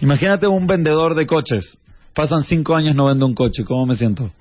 Imagínate 0.02 0.48
un 0.48 0.66
vendedor 0.66 1.14
de 1.14 1.26
coches, 1.26 1.78
pasan 2.12 2.42
cinco 2.42 2.74
años 2.74 2.96
no 2.96 3.06
vendo 3.06 3.24
un 3.24 3.34
coche, 3.34 3.64
¿cómo 3.64 3.86
me 3.86 3.94
siento? 3.94 4.32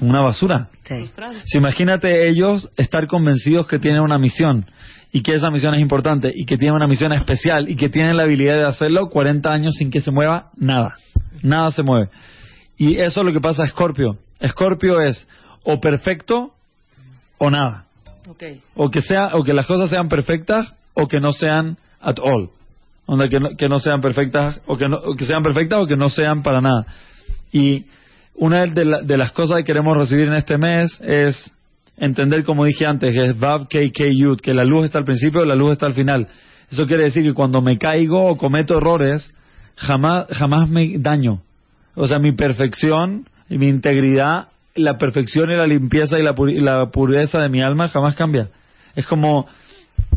Una 0.00 0.22
basura. 0.22 0.70
Sí. 0.88 0.94
Si 1.44 1.58
imagínate 1.58 2.28
ellos 2.28 2.70
estar 2.78 3.06
convencidos 3.06 3.66
que 3.66 3.78
tienen 3.78 4.00
una 4.00 4.18
misión 4.18 4.64
y 5.12 5.22
que 5.22 5.34
esa 5.34 5.50
misión 5.50 5.74
es 5.74 5.82
importante 5.82 6.32
y 6.34 6.46
que 6.46 6.56
tienen 6.56 6.76
una 6.76 6.88
misión 6.88 7.12
especial 7.12 7.68
y 7.68 7.76
que 7.76 7.90
tienen 7.90 8.16
la 8.16 8.22
habilidad 8.22 8.56
de 8.56 8.66
hacerlo 8.66 9.10
40 9.10 9.52
años 9.52 9.74
sin 9.76 9.90
que 9.90 10.00
se 10.00 10.10
mueva 10.10 10.50
nada. 10.56 10.94
Nada 11.42 11.70
se 11.72 11.82
mueve. 11.82 12.08
Y 12.78 12.96
eso 12.96 13.20
es 13.20 13.26
lo 13.26 13.32
que 13.34 13.40
pasa 13.40 13.64
a 13.64 13.66
Scorpio. 13.66 14.16
Scorpio 14.44 15.02
es 15.02 15.28
o 15.62 15.78
perfecto 15.78 16.54
o 17.36 17.50
nada. 17.50 17.84
Okay. 18.30 18.62
O 18.74 18.90
que 18.90 19.02
sea, 19.02 19.36
o 19.36 19.44
que 19.44 19.52
las 19.52 19.66
cosas 19.66 19.90
sean 19.90 20.08
perfectas 20.08 20.72
o 20.94 21.06
que 21.06 21.20
no 21.20 21.32
sean 21.32 21.76
at 22.00 22.16
all. 22.18 22.48
Onda, 23.06 23.28
que, 23.28 23.38
no, 23.40 23.50
que 23.56 23.68
no 23.68 23.78
sean 23.78 24.00
perfectas 24.00 24.60
o 24.66 24.76
que, 24.76 24.88
no, 24.88 24.98
que 25.16 25.24
sean 25.24 25.42
perfectas 25.42 25.78
o 25.80 25.86
que 25.86 25.96
no 25.96 26.08
sean 26.08 26.42
para 26.42 26.60
nada. 26.60 26.86
Y 27.52 27.84
una 28.34 28.66
de, 28.66 28.84
la- 28.84 29.02
de 29.02 29.16
las 29.16 29.32
cosas 29.32 29.58
que 29.58 29.64
queremos 29.64 29.96
recibir 29.96 30.26
en 30.28 30.34
este 30.34 30.58
mes 30.58 31.00
es 31.00 31.52
entender, 31.98 32.44
como 32.44 32.64
dije 32.64 32.84
antes, 32.84 33.14
que 33.14 33.26
es 33.30 33.38
Vav 33.38 33.68
Yud, 33.70 34.40
que 34.40 34.52
la 34.52 34.64
luz 34.64 34.84
está 34.84 34.98
al 34.98 35.04
principio 35.04 35.44
y 35.44 35.48
la 35.48 35.54
luz 35.54 35.72
está 35.72 35.86
al 35.86 35.94
final. 35.94 36.26
Eso 36.70 36.84
quiere 36.86 37.04
decir 37.04 37.22
que 37.22 37.32
cuando 37.32 37.62
me 37.62 37.78
caigo 37.78 38.24
o 38.26 38.36
cometo 38.36 38.76
errores, 38.76 39.32
jamás, 39.76 40.26
jamás 40.30 40.68
me 40.68 40.98
daño. 40.98 41.40
O 41.94 42.06
sea, 42.06 42.18
mi 42.18 42.32
perfección 42.32 43.26
y 43.48 43.56
mi 43.56 43.68
integridad, 43.68 44.48
la 44.74 44.98
perfección 44.98 45.50
y 45.50 45.54
la 45.56 45.64
limpieza 45.66 46.18
y 46.18 46.22
la, 46.22 46.34
pu- 46.34 46.52
y 46.52 46.60
la 46.60 46.86
pureza 46.90 47.40
de 47.40 47.48
mi 47.48 47.62
alma 47.62 47.88
jamás 47.88 48.16
cambia. 48.16 48.48
Es 48.96 49.06
como, 49.06 49.46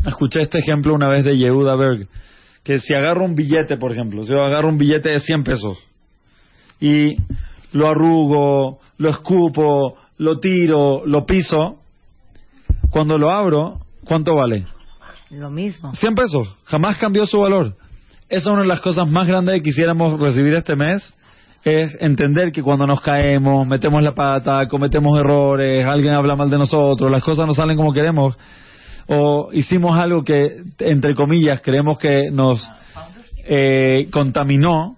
escuché 0.04 0.42
este 0.42 0.58
ejemplo 0.58 0.92
una 0.92 1.08
vez 1.08 1.24
de 1.24 1.36
Yehuda 1.38 1.76
Berg, 1.76 2.08
que 2.62 2.78
si 2.78 2.94
agarro 2.94 3.24
un 3.24 3.34
billete, 3.34 3.76
por 3.76 3.92
ejemplo, 3.92 4.22
si 4.22 4.30
yo 4.32 4.42
agarro 4.42 4.68
un 4.68 4.78
billete 4.78 5.10
de 5.10 5.20
100 5.20 5.44
pesos 5.44 5.78
y 6.80 7.16
lo 7.72 7.88
arrugo, 7.88 8.80
lo 8.98 9.08
escupo, 9.08 9.96
lo 10.18 10.38
tiro, 10.38 11.02
lo 11.06 11.24
piso, 11.24 11.78
cuando 12.90 13.16
lo 13.16 13.30
abro, 13.30 13.80
¿cuánto 14.04 14.34
vale? 14.34 14.66
Lo 15.30 15.50
mismo. 15.50 15.94
100 15.94 16.14
pesos, 16.14 16.56
jamás 16.64 16.98
cambió 16.98 17.24
su 17.26 17.38
valor. 17.38 17.76
Esa 18.28 18.40
es 18.40 18.46
una 18.46 18.62
de 18.62 18.68
las 18.68 18.80
cosas 18.80 19.08
más 19.08 19.26
grandes 19.26 19.56
que 19.56 19.62
quisiéramos 19.62 20.20
recibir 20.20 20.54
este 20.54 20.76
mes, 20.76 21.14
es 21.64 21.96
entender 22.00 22.52
que 22.52 22.62
cuando 22.62 22.86
nos 22.86 23.00
caemos, 23.00 23.66
metemos 23.66 24.02
la 24.02 24.14
pata, 24.14 24.66
cometemos 24.68 25.18
errores, 25.18 25.84
alguien 25.84 26.14
habla 26.14 26.36
mal 26.36 26.48
de 26.48 26.58
nosotros, 26.58 27.10
las 27.10 27.22
cosas 27.22 27.46
no 27.46 27.54
salen 27.54 27.76
como 27.76 27.92
queremos, 27.92 28.36
o 29.12 29.50
hicimos 29.52 29.96
algo 29.96 30.22
que, 30.22 30.62
entre 30.78 31.16
comillas, 31.16 31.60
creemos 31.62 31.98
que 31.98 32.30
nos 32.30 32.64
eh, 33.44 34.08
contaminó, 34.12 34.96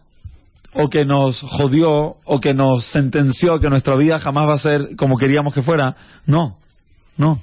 o 0.75 0.89
que 0.89 1.07
nos 1.07 1.41
jodió, 1.41 2.17
o 2.25 2.41
que 2.41 2.53
nos 2.53 2.85
sentenció 2.93 3.59
que 3.59 3.71
nuestra 3.71 3.97
vida 3.97 4.19
jamás 4.19 4.49
va 4.49 4.55
a 4.55 4.59
ser 4.59 4.97
como 4.97 5.17
queríamos 5.17 5.55
que 5.55 5.63
fuera. 5.63 5.97
No, 6.27 6.59
no 7.17 7.41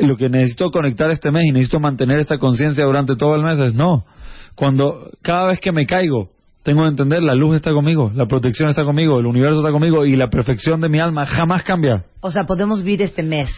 lo 0.00 0.16
que 0.16 0.30
necesito 0.30 0.70
conectar 0.70 1.10
este 1.10 1.30
mes 1.30 1.42
y 1.44 1.52
necesito 1.52 1.78
mantener 1.78 2.18
esta 2.20 2.38
conciencia 2.38 2.84
durante 2.86 3.14
todo 3.14 3.34
el 3.34 3.42
mes 3.42 3.58
es 3.58 3.74
no. 3.74 4.06
Cuando 4.54 5.10
cada 5.20 5.48
vez 5.48 5.60
que 5.60 5.70
me 5.70 5.84
caigo, 5.84 6.30
tengo 6.62 6.82
que 6.84 6.88
entender, 6.88 7.22
la 7.22 7.34
luz 7.34 7.56
está 7.56 7.72
conmigo, 7.72 8.10
la 8.14 8.24
protección 8.24 8.70
está 8.70 8.84
conmigo, 8.84 9.18
el 9.18 9.26
universo 9.26 9.60
está 9.60 9.70
conmigo 9.70 10.06
y 10.06 10.16
la 10.16 10.30
perfección 10.30 10.80
de 10.80 10.88
mi 10.88 10.98
alma 10.98 11.26
jamás 11.26 11.62
cambia. 11.64 12.06
O 12.22 12.30
sea, 12.30 12.44
podemos 12.44 12.82
vivir 12.82 13.02
este 13.02 13.22
mes 13.22 13.50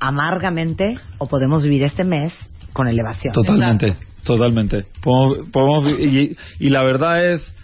amargamente 0.00 0.98
o 1.18 1.26
podemos 1.26 1.62
vivir 1.62 1.84
este 1.84 2.04
mes 2.04 2.32
con 2.72 2.88
elevación. 2.88 3.32
Totalmente, 3.34 3.96
totalmente. 4.24 4.86
Podemos, 5.02 5.90
y, 6.00 6.36
y 6.58 6.68
la 6.70 6.82
verdad 6.82 7.32
es, 7.32 7.54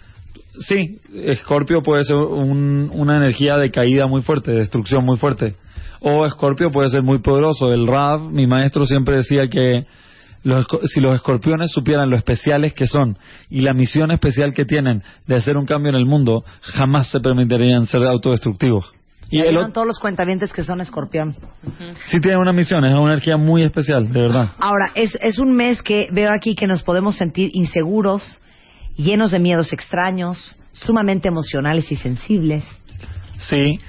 sí, 0.67 0.99
Escorpio 1.13 1.81
puede 1.81 2.03
ser 2.03 2.15
un- 2.17 2.89
una 2.93 3.17
energía 3.17 3.57
de 3.57 3.71
caída 3.71 4.07
muy 4.07 4.21
fuerte, 4.21 4.51
de 4.51 4.57
destrucción 4.57 5.03
muy 5.05 5.17
fuerte. 5.17 5.55
O 5.99 6.25
Escorpio 6.25 6.71
puede 6.71 6.89
ser 6.89 7.01
muy 7.03 7.19
poderoso. 7.19 7.73
El 7.73 7.87
Rav, 7.87 8.29
mi 8.31 8.45
maestro, 8.45 8.85
siempre 8.85 9.15
decía 9.15 9.47
que 9.49 9.85
los 10.43 10.65
si 10.93 11.01
los 11.01 11.15
escorpiones 11.15 11.71
supieran 11.71 12.09
lo 12.09 12.15
especiales 12.15 12.73
que 12.73 12.85
son 12.85 13.17
y 13.49 13.61
la 13.61 13.73
misión 13.73 14.11
especial 14.11 14.53
que 14.53 14.65
tienen 14.65 15.01
de 15.25 15.35
hacer 15.35 15.57
un 15.57 15.65
cambio 15.65 15.89
en 15.89 15.95
el 15.95 16.05
mundo, 16.05 16.43
jamás 16.61 17.07
se 17.09 17.19
permitirían 17.19 17.85
ser 17.87 18.03
autodestructivos. 18.03 18.85
Y 19.29 19.39
Y 19.39 19.41
el 19.41 19.57
otro, 19.57 19.73
todos 19.73 19.87
los 19.87 19.99
cuentavientes 19.99 20.53
que 20.53 20.63
son 20.63 20.81
escorpión. 20.81 21.35
sí 22.05 22.19
tiene 22.19 22.37
una 22.37 22.53
misión, 22.53 22.85
es 22.85 22.95
una 22.95 23.13
energía 23.13 23.37
muy 23.37 23.63
especial, 23.63 24.11
de 24.11 24.21
verdad. 24.21 24.51
Ahora, 24.59 24.91
es, 24.95 25.17
es 25.21 25.39
un 25.39 25.53
mes 25.53 25.81
que 25.81 26.07
veo 26.11 26.31
aquí 26.31 26.55
que 26.55 26.67
nos 26.67 26.83
podemos 26.83 27.17
sentir 27.17 27.51
inseguros, 27.53 28.41
llenos 28.95 29.31
de 29.31 29.39
miedos 29.39 29.73
extraños, 29.73 30.59
sumamente 30.71 31.27
emocionales 31.27 31.91
y 31.91 31.95
sensibles. 31.95 32.63
Sí, 33.37 33.79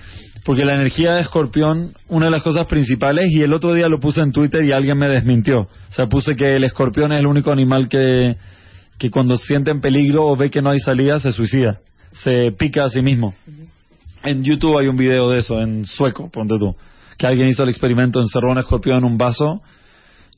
porque 0.44 0.64
la 0.64 0.74
energía 0.74 1.14
de 1.14 1.20
escorpión, 1.20 1.94
una 2.08 2.26
de 2.26 2.30
las 2.30 2.42
cosas 2.42 2.66
principales, 2.66 3.30
y 3.30 3.42
el 3.42 3.52
otro 3.52 3.74
día 3.74 3.86
lo 3.88 4.00
puse 4.00 4.22
en 4.22 4.32
Twitter 4.32 4.64
y 4.64 4.72
alguien 4.72 4.98
me 4.98 5.08
desmintió. 5.08 5.60
O 5.60 5.92
sea, 5.92 6.06
puse 6.06 6.34
que 6.34 6.56
el 6.56 6.64
escorpión 6.64 7.12
es 7.12 7.20
el 7.20 7.26
único 7.26 7.52
animal 7.52 7.88
que, 7.88 8.36
que 8.98 9.10
cuando 9.10 9.36
siente 9.36 9.70
en 9.70 9.80
peligro 9.80 10.26
o 10.26 10.36
ve 10.36 10.50
que 10.50 10.62
no 10.62 10.70
hay 10.70 10.78
salida, 10.78 11.20
se 11.20 11.32
suicida. 11.32 11.80
Se 12.12 12.52
pica 12.58 12.84
a 12.84 12.88
sí 12.88 13.02
mismo. 13.02 13.34
En 14.24 14.42
YouTube 14.42 14.78
hay 14.78 14.88
un 14.88 14.96
video 14.96 15.30
de 15.30 15.40
eso, 15.40 15.60
en 15.60 15.84
sueco, 15.84 16.30
ponte 16.30 16.58
tú. 16.58 16.74
Que 17.16 17.26
alguien 17.26 17.48
hizo 17.48 17.62
el 17.62 17.68
experimento, 17.68 18.20
encerró 18.20 18.50
a 18.50 18.52
un 18.52 18.58
escorpión 18.58 18.98
en 18.98 19.04
un 19.04 19.18
vaso 19.18 19.62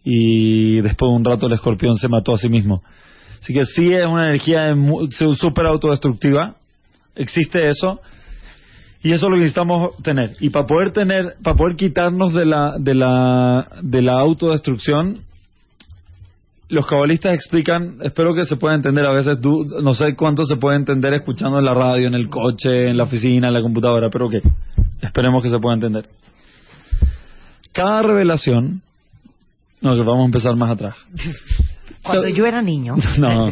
y 0.04 0.80
después 0.80 1.10
de 1.10 1.16
un 1.16 1.24
rato 1.24 1.46
el 1.46 1.52
escorpión 1.52 1.94
se 1.96 2.08
mató 2.08 2.34
a 2.34 2.38
sí 2.38 2.48
mismo. 2.48 2.82
Así 3.40 3.54
que 3.54 3.64
sí 3.64 3.92
es 3.92 4.06
una 4.06 4.28
energía 4.28 4.74
súper 5.36 5.66
autodestructiva. 5.66 6.56
Existe 7.14 7.66
eso. 7.66 8.00
Y 9.02 9.12
eso 9.12 9.26
es 9.26 9.30
lo 9.30 9.36
que 9.36 9.42
necesitamos 9.42 9.96
tener. 10.02 10.36
Y 10.40 10.50
para 10.50 10.66
poder 10.66 10.92
tener, 10.92 11.36
para 11.42 11.56
poder 11.56 11.76
quitarnos 11.76 12.34
de 12.34 12.44
la, 12.44 12.74
de 12.78 12.94
la, 12.94 13.68
de 13.82 14.02
la 14.02 14.20
autodestrucción, 14.20 15.22
los 16.70 16.86
cabalistas 16.86 17.34
explican, 17.34 17.98
espero 18.02 18.34
que 18.34 18.44
se 18.44 18.56
pueda 18.56 18.74
entender, 18.74 19.04
a 19.04 19.12
veces 19.12 19.40
du- 19.40 19.64
no 19.82 19.92
sé 19.94 20.14
cuánto 20.16 20.44
se 20.44 20.56
puede 20.56 20.76
entender 20.76 21.12
escuchando 21.14 21.58
en 21.58 21.64
la 21.64 21.74
radio, 21.74 22.06
en 22.08 22.14
el 22.14 22.28
coche, 22.28 22.88
en 22.88 22.96
la 22.96 23.04
oficina, 23.04 23.48
en 23.48 23.54
la 23.54 23.62
computadora, 23.62 24.08
pero 24.10 24.28
que 24.28 24.40
esperemos 25.02 25.42
que 25.42 25.50
se 25.50 25.58
pueda 25.58 25.74
entender. 25.74 26.06
Cada 27.72 28.02
revelación, 28.02 28.82
no, 29.80 29.94
que 29.94 30.00
vamos 30.02 30.22
a 30.22 30.26
empezar 30.26 30.56
más 30.56 30.72
atrás. 30.72 30.96
Cuando 32.02 32.28
yo 32.28 32.46
era 32.46 32.62
niño. 32.62 32.96
No. 33.18 33.50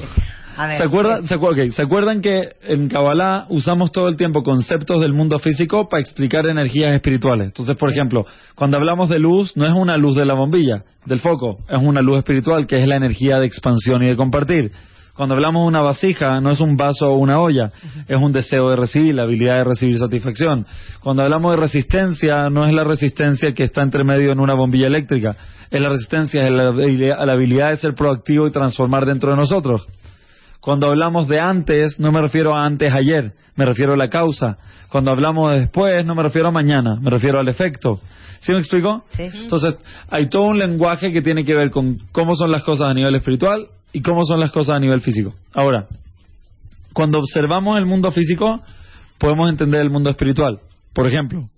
A 0.60 0.66
ver, 0.66 0.78
¿Se 0.78 0.84
acuerdan, 0.84 1.24
se, 1.28 1.36
acuer- 1.36 1.66
ok, 1.66 1.70
¿Se 1.70 1.82
acuerdan 1.82 2.20
que 2.20 2.48
en 2.62 2.88
Kabbalah 2.88 3.46
usamos 3.48 3.92
todo 3.92 4.08
el 4.08 4.16
tiempo 4.16 4.42
conceptos 4.42 5.00
del 5.00 5.12
mundo 5.12 5.38
físico 5.38 5.88
para 5.88 6.00
explicar 6.00 6.46
energías 6.46 6.92
espirituales? 6.94 7.46
Entonces, 7.50 7.76
por 7.76 7.90
ejemplo, 7.92 8.26
cuando 8.56 8.76
hablamos 8.76 9.08
de 9.08 9.20
luz, 9.20 9.56
no 9.56 9.66
es 9.66 9.72
una 9.72 9.96
luz 9.96 10.16
de 10.16 10.26
la 10.26 10.34
bombilla, 10.34 10.82
del 11.06 11.20
foco, 11.20 11.58
es 11.70 11.78
una 11.78 12.02
luz 12.02 12.18
espiritual 12.18 12.66
que 12.66 12.82
es 12.82 12.88
la 12.88 12.96
energía 12.96 13.38
de 13.38 13.46
expansión 13.46 14.02
y 14.02 14.08
de 14.08 14.16
compartir. 14.16 14.72
Cuando 15.14 15.36
hablamos 15.36 15.62
de 15.62 15.68
una 15.68 15.80
vasija, 15.80 16.40
no 16.40 16.50
es 16.50 16.60
un 16.60 16.76
vaso 16.76 17.08
o 17.08 17.18
una 17.18 17.38
olla, 17.38 17.70
es 18.08 18.16
un 18.16 18.32
deseo 18.32 18.68
de 18.70 18.76
recibir, 18.76 19.14
la 19.14 19.24
habilidad 19.24 19.58
de 19.58 19.64
recibir 19.64 19.96
satisfacción. 19.96 20.66
Cuando 21.02 21.22
hablamos 21.22 21.52
de 21.52 21.56
resistencia, 21.60 22.50
no 22.50 22.66
es 22.66 22.72
la 22.72 22.82
resistencia 22.82 23.52
que 23.52 23.62
está 23.62 23.82
entre 23.82 24.02
medio 24.02 24.32
en 24.32 24.40
una 24.40 24.54
bombilla 24.54 24.88
eléctrica, 24.88 25.36
es 25.70 25.80
la 25.80 25.88
resistencia, 25.88 26.40
es 26.42 26.50
la 26.50 26.72
la 26.72 27.32
habilidad 27.32 27.70
de 27.70 27.76
ser 27.76 27.94
proactivo 27.94 28.48
y 28.48 28.50
transformar 28.50 29.06
dentro 29.06 29.30
de 29.30 29.36
nosotros. 29.36 29.86
Cuando 30.60 30.88
hablamos 30.88 31.28
de 31.28 31.40
antes, 31.40 31.98
no 32.00 32.12
me 32.12 32.20
refiero 32.20 32.54
a 32.54 32.64
antes 32.64 32.92
ayer, 32.92 33.32
me 33.56 33.64
refiero 33.64 33.94
a 33.94 33.96
la 33.96 34.08
causa. 34.08 34.58
Cuando 34.90 35.10
hablamos 35.10 35.52
de 35.52 35.60
después, 35.60 36.04
no 36.04 36.14
me 36.14 36.22
refiero 36.22 36.48
a 36.48 36.50
mañana, 36.50 36.96
me 37.00 37.10
refiero 37.10 37.38
al 37.38 37.48
efecto. 37.48 38.00
¿Sí 38.40 38.52
me 38.52 38.58
explico? 38.58 39.04
Sí. 39.10 39.24
Entonces, 39.34 39.78
hay 40.08 40.28
todo 40.28 40.44
un 40.44 40.58
lenguaje 40.58 41.12
que 41.12 41.22
tiene 41.22 41.44
que 41.44 41.54
ver 41.54 41.70
con 41.70 41.98
cómo 42.12 42.34
son 42.34 42.50
las 42.50 42.62
cosas 42.62 42.90
a 42.90 42.94
nivel 42.94 43.14
espiritual 43.14 43.68
y 43.92 44.02
cómo 44.02 44.24
son 44.24 44.40
las 44.40 44.50
cosas 44.50 44.76
a 44.76 44.80
nivel 44.80 45.00
físico. 45.00 45.34
Ahora, 45.54 45.86
cuando 46.92 47.18
observamos 47.18 47.78
el 47.78 47.86
mundo 47.86 48.10
físico, 48.10 48.60
podemos 49.18 49.50
entender 49.50 49.80
el 49.80 49.90
mundo 49.90 50.10
espiritual. 50.10 50.60
Por 50.92 51.06
ejemplo, 51.06 51.48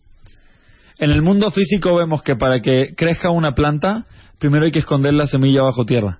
en 0.98 1.10
el 1.10 1.22
mundo 1.22 1.50
físico 1.50 1.96
vemos 1.96 2.22
que 2.22 2.36
para 2.36 2.60
que 2.60 2.94
crezca 2.96 3.30
una 3.30 3.54
planta, 3.54 4.06
primero 4.38 4.66
hay 4.66 4.70
que 4.70 4.80
esconder 4.80 5.14
la 5.14 5.26
semilla 5.26 5.62
bajo 5.62 5.86
tierra. 5.86 6.18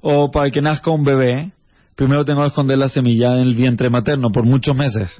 O 0.00 0.30
para 0.30 0.50
que 0.50 0.62
nazca 0.62 0.90
un 0.90 1.04
bebé, 1.04 1.52
primero 1.96 2.24
tengo 2.24 2.42
que 2.42 2.48
esconder 2.48 2.78
la 2.78 2.88
semilla 2.88 3.34
en 3.34 3.42
el 3.42 3.54
vientre 3.54 3.90
materno 3.90 4.30
por 4.32 4.44
muchos 4.44 4.76
meses. 4.76 5.10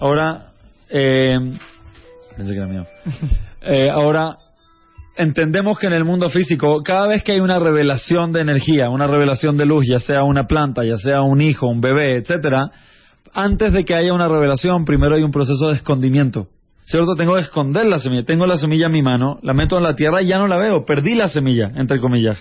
Ahora, 0.00 0.52
eh, 0.90 1.38
pensé 2.36 2.52
que 2.52 2.58
era 2.58 2.68
mío. 2.68 2.84
Eh, 3.66 3.88
ahora, 3.88 4.36
entendemos 5.16 5.78
que 5.78 5.86
en 5.86 5.94
el 5.94 6.04
mundo 6.04 6.28
físico, 6.28 6.82
cada 6.82 7.06
vez 7.06 7.22
que 7.22 7.32
hay 7.32 7.40
una 7.40 7.58
revelación 7.58 8.30
de 8.30 8.42
energía, 8.42 8.90
una 8.90 9.06
revelación 9.06 9.56
de 9.56 9.64
luz, 9.64 9.86
ya 9.88 10.00
sea 10.00 10.22
una 10.22 10.46
planta, 10.46 10.84
ya 10.84 10.98
sea 10.98 11.22
un 11.22 11.40
hijo, 11.40 11.66
un 11.66 11.80
bebé, 11.80 12.18
etcétera, 12.18 12.70
antes 13.32 13.72
de 13.72 13.86
que 13.86 13.94
haya 13.94 14.12
una 14.12 14.28
revelación, 14.28 14.84
primero 14.84 15.14
hay 15.14 15.22
un 15.22 15.30
proceso 15.30 15.68
de 15.68 15.76
escondimiento. 15.76 16.48
¿Cierto? 16.84 17.14
Tengo 17.14 17.34
que 17.34 17.40
esconder 17.40 17.86
la 17.86 17.98
semilla. 17.98 18.24
Tengo 18.24 18.46
la 18.46 18.56
semilla 18.56 18.86
en 18.86 18.92
mi 18.92 19.02
mano, 19.02 19.38
la 19.42 19.54
meto 19.54 19.78
en 19.78 19.82
la 19.82 19.94
tierra 19.94 20.22
y 20.22 20.28
ya 20.28 20.38
no 20.38 20.46
la 20.46 20.58
veo. 20.58 20.84
Perdí 20.84 21.14
la 21.14 21.28
semilla, 21.28 21.72
entre 21.76 21.98
comillas. 21.98 22.38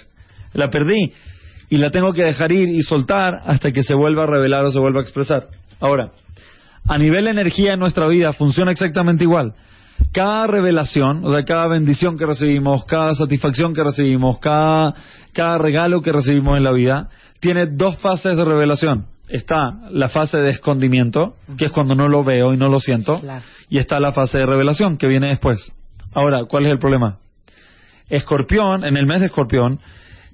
La 0.53 0.69
perdí. 0.69 1.13
Y 1.73 1.77
la 1.77 1.89
tengo 1.89 2.13
que 2.13 2.21
dejar 2.21 2.51
ir 2.51 2.69
y 2.69 2.83
soltar 2.83 3.41
hasta 3.45 3.71
que 3.71 3.81
se 3.81 3.95
vuelva 3.95 4.23
a 4.23 4.27
revelar 4.27 4.63
o 4.63 4.69
se 4.69 4.79
vuelva 4.79 4.99
a 4.99 5.01
expresar. 5.01 5.47
Ahora, 5.79 6.11
a 6.87 6.97
nivel 6.99 7.27
energía 7.27 7.73
en 7.73 7.79
nuestra 7.79 8.07
vida 8.07 8.31
funciona 8.31 8.69
exactamente 8.71 9.23
igual. 9.23 9.55
Cada 10.11 10.45
revelación, 10.45 11.25
o 11.25 11.31
sea, 11.33 11.43
cada 11.45 11.67
bendición 11.67 12.15
que 12.15 12.27
recibimos, 12.27 12.85
cada 12.85 13.13
satisfacción 13.15 13.73
que 13.73 13.83
recibimos, 13.83 14.37
cada, 14.37 14.93
cada 15.33 15.57
regalo 15.57 16.03
que 16.03 16.11
recibimos 16.11 16.57
en 16.57 16.63
la 16.63 16.71
vida, 16.73 17.09
tiene 17.39 17.65
dos 17.65 17.97
fases 17.97 18.37
de 18.37 18.45
revelación. 18.45 19.07
está 19.27 19.71
la 19.89 20.09
fase 20.09 20.37
de 20.37 20.51
escondimiento, 20.51 21.37
que 21.57 21.65
es 21.65 21.71
cuando 21.71 21.95
no 21.95 22.07
lo 22.07 22.23
veo 22.23 22.53
y 22.53 22.57
no 22.57 22.67
lo 22.69 22.79
siento, 22.79 23.19
Claro. 23.19 23.43
y 23.67 23.79
está 23.79 23.99
la 23.99 24.11
fase 24.11 24.37
de 24.37 24.45
revelación, 24.45 24.97
que 24.99 25.07
viene 25.07 25.29
después. 25.29 25.71
Ahora, 26.13 26.45
¿cuál 26.45 26.67
es 26.67 26.71
el 26.71 26.77
problema? 26.77 27.17
Escorpión, 28.09 28.83
en 28.85 28.95
el 28.95 29.07
mes 29.07 29.21
de 29.21 29.25
Escorpión, 29.27 29.79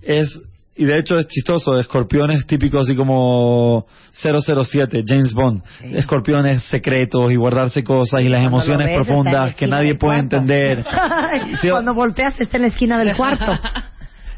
es, 0.02 0.42
y 0.80 0.86
de 0.86 0.98
hecho 0.98 1.20
es 1.20 1.28
chistoso, 1.28 1.78
Escorpión 1.78 2.32
es 2.32 2.48
típico 2.48 2.80
así 2.80 2.96
como 2.96 3.86
007, 4.14 5.04
James 5.06 5.34
Bond. 5.34 5.62
Sí. 5.66 5.92
Escorpión 5.94 6.46
es 6.46 6.64
secretos 6.64 7.30
y 7.34 7.36
guardarse 7.36 7.84
cosas 7.84 8.22
y 8.22 8.30
las 8.30 8.40
Cuando 8.44 8.58
emociones 8.60 8.88
ves, 8.88 8.96
la 8.96 9.04
profundas 9.04 9.56
que 9.56 9.68
nadie 9.68 9.96
puede 9.96 10.20
entender. 10.20 10.86
Cuando 11.70 11.94
volteas 11.94 12.40
está 12.40 12.56
en 12.56 12.62
la 12.62 12.70
esquina 12.70 12.98
del 12.98 13.14
cuarto. 13.18 13.52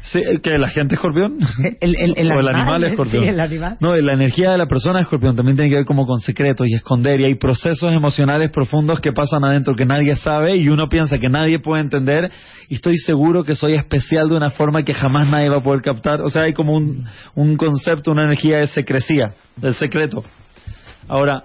Sí, 0.04 0.20
¿Que 0.42 0.58
la 0.58 0.68
gente 0.68 0.96
escorpión? 0.96 1.38
El- 1.80 1.94
el- 1.96 2.14
el 2.18 2.32
o 2.36 2.40
el 2.40 2.48
animal, 2.48 2.82
escorpión. 2.82 3.22
sí, 3.22 3.28
el 3.28 3.40
animal. 3.40 3.76
No, 3.80 3.94
la 3.94 4.14
energía 4.14 4.50
de 4.50 4.58
la 4.58 4.66
persona 4.66 5.00
escorpión 5.00 5.36
también 5.36 5.56
tiene 5.56 5.70
que 5.70 5.76
ver 5.76 5.84
como 5.84 6.06
con 6.06 6.18
secretos 6.18 6.66
y 6.68 6.74
esconder. 6.74 7.20
Y 7.20 7.24
hay 7.26 7.34
procesos 7.36 7.92
emocionales 7.92 8.50
profundos 8.50 9.00
que 9.00 9.12
pasan 9.12 9.44
adentro 9.44 9.76
que 9.76 9.86
nadie 9.86 10.16
sabe 10.16 10.56
y 10.56 10.68
uno 10.68 10.88
piensa 10.88 11.18
que 11.18 11.28
nadie 11.28 11.60
puede 11.60 11.82
entender. 11.82 12.32
Y 12.68 12.74
estoy 12.74 12.96
seguro 12.96 13.44
que 13.44 13.54
soy 13.54 13.74
especial 13.74 14.28
de 14.28 14.34
una 14.36 14.50
forma 14.50 14.82
que 14.82 14.92
jamás 14.92 15.28
nadie 15.28 15.48
va 15.48 15.58
a 15.58 15.62
poder 15.62 15.82
captar. 15.82 16.20
O 16.22 16.28
sea, 16.30 16.42
hay 16.42 16.52
como 16.52 16.74
un, 16.74 17.04
un 17.36 17.56
concepto, 17.56 18.10
una 18.10 18.24
energía 18.24 18.58
de 18.58 18.66
secrecía, 18.66 19.34
del 19.56 19.74
secreto. 19.74 20.24
Ahora, 21.06 21.44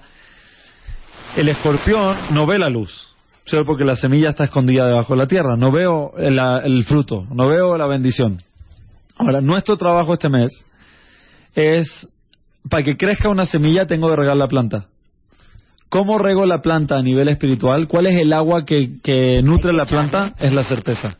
el 1.35 1.47
escorpión 1.49 2.15
no 2.31 2.47
ve 2.47 2.57
la 2.57 2.69
luz. 2.69 3.06
¿Sí? 3.47 3.57
Porque 3.65 3.83
la 3.83 3.95
semilla 3.95 4.29
está 4.29 4.43
escondida 4.43 4.85
debajo 4.85 5.13
de 5.13 5.19
la 5.19 5.27
tierra. 5.27 5.55
No 5.57 5.71
veo 5.71 6.13
el, 6.17 6.39
el 6.39 6.83
fruto, 6.85 7.25
no 7.31 7.47
veo 7.47 7.77
la 7.77 7.87
bendición. 7.87 8.41
Ahora, 9.17 9.41
nuestro 9.41 9.77
trabajo 9.77 10.13
este 10.13 10.29
mes 10.29 10.51
es, 11.55 12.07
para 12.69 12.83
que 12.83 12.97
crezca 12.97 13.29
una 13.29 13.45
semilla 13.45 13.87
tengo 13.87 14.09
que 14.09 14.15
regar 14.15 14.37
la 14.37 14.47
planta. 14.47 14.85
¿Cómo 15.89 16.17
rego 16.17 16.45
la 16.45 16.61
planta 16.61 16.97
a 16.97 17.01
nivel 17.01 17.29
espiritual? 17.29 17.87
¿Cuál 17.87 18.07
es 18.07 18.17
el 18.17 18.33
agua 18.33 18.65
que, 18.65 19.41
nutre 19.43 19.71
la 19.73 19.85
planta? 19.85 20.33
Es 20.37 20.51
la 20.51 20.63
certeza. 20.63 21.17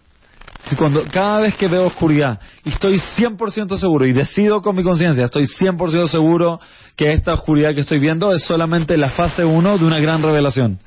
Cuando, 0.77 1.03
cada 1.09 1.39
vez 1.39 1.55
que 1.55 1.69
veo 1.69 1.85
oscuridad 1.85 2.41
y 2.65 2.69
estoy 2.69 2.97
100% 2.97 3.77
seguro 3.77 4.05
y 4.05 4.11
decido 4.11 4.61
con 4.61 4.75
mi 4.75 4.83
conciencia, 4.83 5.23
estoy 5.23 5.45
100% 5.45 6.09
seguro 6.09 6.59
que 6.97 7.13
esta 7.13 7.33
oscuridad 7.33 7.73
que 7.73 7.81
estoy 7.81 7.99
viendo 7.99 8.33
es 8.33 8.43
solamente 8.43 8.97
la 8.97 9.11
fase 9.11 9.45
1 9.45 9.77
de 9.77 9.85
una 9.85 9.99
gran 10.01 10.21
revelación. 10.21 10.79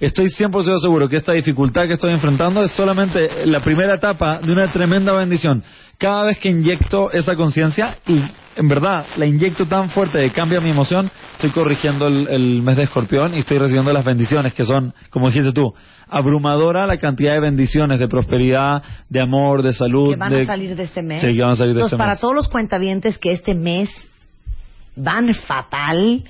Estoy 0.00 0.26
100% 0.26 0.78
seguro 0.80 1.08
que 1.08 1.16
esta 1.16 1.32
dificultad 1.32 1.86
que 1.86 1.94
estoy 1.94 2.12
enfrentando 2.12 2.62
es 2.62 2.70
solamente 2.72 3.44
la 3.46 3.60
primera 3.60 3.96
etapa 3.96 4.38
de 4.38 4.52
una 4.52 4.70
tremenda 4.70 5.12
bendición. 5.12 5.62
Cada 5.98 6.22
vez 6.24 6.38
que 6.38 6.48
inyecto 6.50 7.10
esa 7.10 7.34
conciencia 7.34 7.96
y 8.06 8.22
en 8.54 8.68
verdad 8.68 9.06
la 9.16 9.26
inyecto 9.26 9.66
tan 9.66 9.90
fuerte 9.90 10.20
que 10.20 10.30
cambia 10.30 10.60
mi 10.60 10.70
emoción, 10.70 11.10
estoy 11.32 11.50
corrigiendo 11.50 12.06
el, 12.06 12.28
el 12.28 12.62
mes 12.62 12.76
de 12.76 12.84
escorpión 12.84 13.34
y 13.34 13.38
estoy 13.40 13.58
recibiendo 13.58 13.92
las 13.92 14.04
bendiciones 14.04 14.54
que 14.54 14.64
son, 14.64 14.94
como 15.10 15.26
dijiste 15.30 15.52
tú, 15.52 15.74
abrumadora 16.08 16.86
la 16.86 16.98
cantidad 16.98 17.32
de 17.34 17.40
bendiciones, 17.40 17.98
de 17.98 18.06
prosperidad, 18.06 18.80
de 19.08 19.20
amor, 19.20 19.62
de 19.62 19.72
salud. 19.72 20.10
que 20.10 20.16
van 20.16 20.30
de- 20.32 20.42
a 20.42 20.46
salir 20.46 20.76
de 20.76 20.84
este 20.84 21.02
mes. 21.02 21.20
Sí, 21.22 21.34
que 21.34 21.42
van 21.42 21.50
a 21.50 21.56
salir 21.56 21.74
de 21.74 21.80
Entonces, 21.80 21.94
este 21.94 21.98
para 21.98 22.12
mes. 22.12 22.20
todos 22.20 22.34
los 22.36 22.48
cuentavientes 22.48 23.18
que 23.18 23.30
este 23.32 23.54
mes 23.54 23.90
van 24.94 25.34
fatal, 25.34 26.22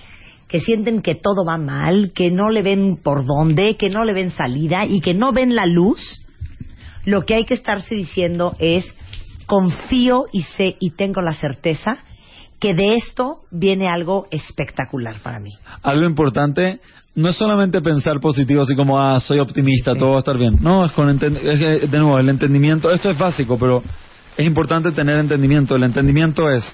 que 0.49 0.61
sienten 0.61 1.03
que 1.03 1.15
todo 1.15 1.45
va 1.45 1.59
mal, 1.59 2.13
que 2.15 2.31
no 2.31 2.51
le 2.51 2.63
ven 2.63 2.99
por 3.03 3.25
dónde, 3.25 3.77
que 3.77 3.89
no 3.89 4.05
le 4.05 4.15
ven 4.15 4.31
salida 4.31 4.87
y 4.87 5.01
que 5.01 5.15
no 5.15 5.33
ven 5.33 5.55
la 5.55 5.67
luz, 5.67 6.01
lo 7.05 7.25
que 7.25 7.35
hay 7.35 7.45
que 7.45 7.55
estarse 7.55 7.95
diciendo 7.95 8.57
es 8.59 8.85
confío 9.47 10.25
y 10.33 10.43
sé 10.43 10.77
y 10.81 10.91
tengo 10.91 11.21
la 11.23 11.33
certeza 11.33 11.99
que 12.61 12.75
de 12.75 12.95
esto 12.95 13.43
viene 13.51 13.89
algo 13.89 14.27
espectacular 14.31 15.17
para 15.23 15.39
mí. 15.39 15.53
algo 15.83 16.07
importante 16.07 16.81
no 17.15 17.29
es 17.29 17.37
solamente 17.37 17.81
pensar 17.81 18.21
positivo 18.21 18.63
así 18.63 18.75
como 18.75 18.99
ah 18.99 19.21
soy 19.21 19.39
optimista 19.39 19.95
todo 19.95 20.11
va 20.11 20.17
a 20.17 20.19
estar 20.19 20.37
bien 20.37 20.59
no 20.61 20.85
es 20.85 20.93
con 20.93 21.09
es 21.09 21.21
de 21.21 21.99
nuevo 21.99 22.19
el 22.19 22.29
entendimiento 22.29 22.91
esto 22.91 23.11
es 23.11 23.17
básico 23.17 23.57
pero 23.59 23.83
es 24.39 24.47
importante 24.47 24.93
tener 24.93 25.17
entendimiento. 25.17 25.75
El 25.75 25.83
entendimiento 25.83 26.49
es 26.49 26.65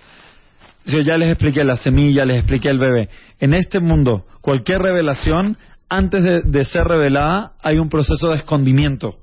yo 0.87 1.01
ya 1.01 1.16
les 1.16 1.31
expliqué 1.31 1.64
la 1.64 1.77
semilla 1.77 2.25
les 2.25 2.38
expliqué 2.38 2.68
el 2.68 2.79
bebé 2.79 3.09
en 3.40 3.55
este 3.55 3.81
mundo 3.81 4.25
cualquier 4.40 4.81
revelación 4.81 5.57
antes 5.88 6.44
de, 6.44 6.64
ser 6.64 6.85
revelada 6.85 7.53
hay 7.62 7.79
un 7.79 7.88
proceso 7.88 8.31
de 8.31 8.37
escondimiento 8.37 9.16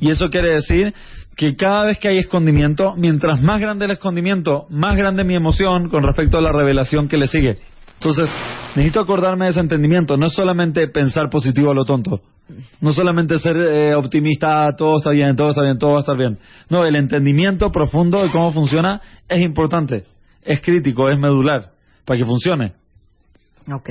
y 0.00 0.10
eso 0.10 0.28
quiere 0.28 0.50
decir 0.54 0.92
que 1.36 1.56
cada 1.56 1.84
vez 1.84 1.98
que 1.98 2.08
hay 2.08 2.18
escondimiento, 2.18 2.94
mientras 2.96 3.42
más 3.42 3.60
grande 3.60 3.86
el 3.86 3.92
escondimiento, 3.92 4.66
más 4.70 4.96
grande 4.96 5.24
mi 5.24 5.34
emoción 5.34 5.88
con 5.88 6.02
respecto 6.02 6.38
a 6.38 6.40
la 6.40 6.52
revelación 6.52 7.08
que 7.08 7.16
le 7.16 7.26
sigue. 7.26 7.56
Entonces, 7.94 8.28
necesito 8.76 9.00
acordarme 9.00 9.46
de 9.46 9.52
ese 9.52 9.60
entendimiento. 9.60 10.16
No 10.16 10.26
es 10.26 10.34
solamente 10.34 10.88
pensar 10.88 11.30
positivo 11.30 11.70
a 11.70 11.74
lo 11.74 11.84
tonto. 11.84 12.20
No 12.80 12.92
solamente 12.92 13.38
ser 13.38 13.56
eh, 13.56 13.94
optimista, 13.94 14.66
ah, 14.66 14.76
todo 14.76 14.98
está 14.98 15.10
bien, 15.10 15.34
todo 15.34 15.50
está 15.50 15.62
bien, 15.62 15.78
todo 15.78 15.92
va 15.92 15.96
a 15.98 16.00
estar 16.00 16.16
bien. 16.16 16.38
No, 16.68 16.84
el 16.84 16.96
entendimiento 16.96 17.70
profundo 17.70 18.22
de 18.22 18.30
cómo 18.30 18.52
funciona 18.52 19.00
es 19.28 19.40
importante. 19.40 20.04
Es 20.44 20.60
crítico, 20.60 21.08
es 21.08 21.18
medular, 21.18 21.72
para 22.04 22.18
que 22.18 22.24
funcione. 22.24 22.72
Ok. 23.70 23.90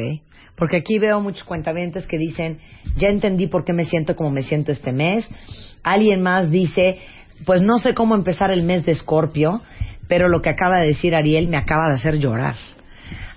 Porque 0.55 0.77
aquí 0.77 0.99
veo 0.99 1.19
muchos 1.19 1.43
cuentavientes 1.43 2.05
que 2.05 2.17
dicen, 2.17 2.59
ya 2.95 3.09
entendí 3.09 3.47
por 3.47 3.65
qué 3.65 3.73
me 3.73 3.85
siento 3.85 4.15
como 4.15 4.29
me 4.29 4.43
siento 4.43 4.71
este 4.71 4.91
mes. 4.91 5.27
Alguien 5.81 6.21
más 6.21 6.51
dice, 6.51 6.99
pues 7.45 7.61
no 7.61 7.79
sé 7.79 7.93
cómo 7.93 8.15
empezar 8.15 8.51
el 8.51 8.63
mes 8.63 8.85
de 8.85 8.91
Escorpio, 8.91 9.61
pero 10.07 10.29
lo 10.29 10.41
que 10.41 10.49
acaba 10.49 10.79
de 10.79 10.87
decir 10.87 11.15
Ariel 11.15 11.47
me 11.47 11.57
acaba 11.57 11.87
de 11.87 11.95
hacer 11.95 12.19
llorar. 12.19 12.55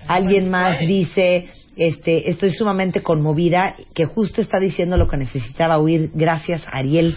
Alguien 0.07 0.49
más 0.49 0.79
dice, 0.79 1.49
este, 1.75 2.29
estoy 2.29 2.51
sumamente 2.51 3.01
conmovida, 3.01 3.75
que 3.93 4.05
justo 4.05 4.39
está 4.39 4.59
diciendo 4.59 4.97
lo 4.97 5.07
que 5.07 5.17
necesitaba 5.17 5.79
oír. 5.79 6.11
Gracias, 6.13 6.63
Ariel. 6.71 7.15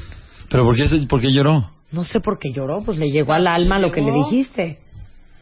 Pero 0.48 0.64
¿por 0.64 0.76
qué, 0.76 0.84
por 1.08 1.20
qué 1.20 1.30
lloró? 1.30 1.70
No 1.92 2.04
sé 2.04 2.20
por 2.20 2.38
qué 2.38 2.52
lloró, 2.52 2.82
pues 2.84 2.98
le 2.98 3.10
llegó 3.10 3.32
al 3.32 3.46
alma 3.46 3.78
lo 3.78 3.92
que 3.92 4.00
le 4.00 4.12
dijiste. 4.12 4.78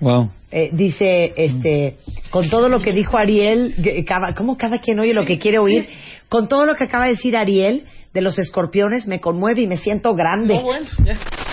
Wow. 0.01 0.31
Eh, 0.51 0.71
dice, 0.73 1.35
este, 1.37 1.97
con 2.31 2.49
todo 2.49 2.69
lo 2.69 2.81
que 2.81 2.93
dijo 2.93 3.19
Ariel, 3.19 3.75
cada- 4.07 4.35
¿cómo 4.35 4.57
cada 4.57 4.79
quien 4.79 4.99
oye 4.99 5.13
lo 5.13 5.25
que 5.25 5.39
quiere 5.39 5.59
oír? 5.59 5.89
Con 6.29 6.49
todo 6.49 6.65
lo 6.67 6.75
que 6.75 6.85
acaba 6.85 7.05
de 7.05 7.11
decir 7.13 7.37
Ariel 7.37 7.85
de 8.15 8.21
los 8.23 8.39
escorpiones, 8.39 9.07
me 9.07 9.21
conmueve 9.21 9.63
y 9.63 9.67
me 9.67 9.77
siento 9.77 10.15
grande. 10.15 10.55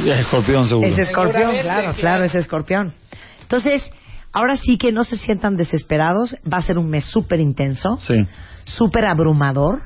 Es 0.03 0.19
escorpión 0.19 0.67
seguro. 0.67 0.87
es 0.87 0.97
escorpión, 0.99 1.51
claro, 1.61 1.93
claro, 1.93 2.23
es 2.23 2.35
escorpión. 2.35 2.93
Entonces, 3.41 3.83
ahora 4.31 4.57
sí 4.57 4.77
que 4.77 4.91
no 4.91 5.03
se 5.03 5.17
sientan 5.17 5.57
desesperados, 5.57 6.35
va 6.51 6.57
a 6.57 6.61
ser 6.61 6.77
un 6.77 6.89
mes 6.89 7.05
súper 7.05 7.39
intenso, 7.39 7.97
Sí. 7.99 8.15
súper 8.63 9.05
abrumador, 9.05 9.81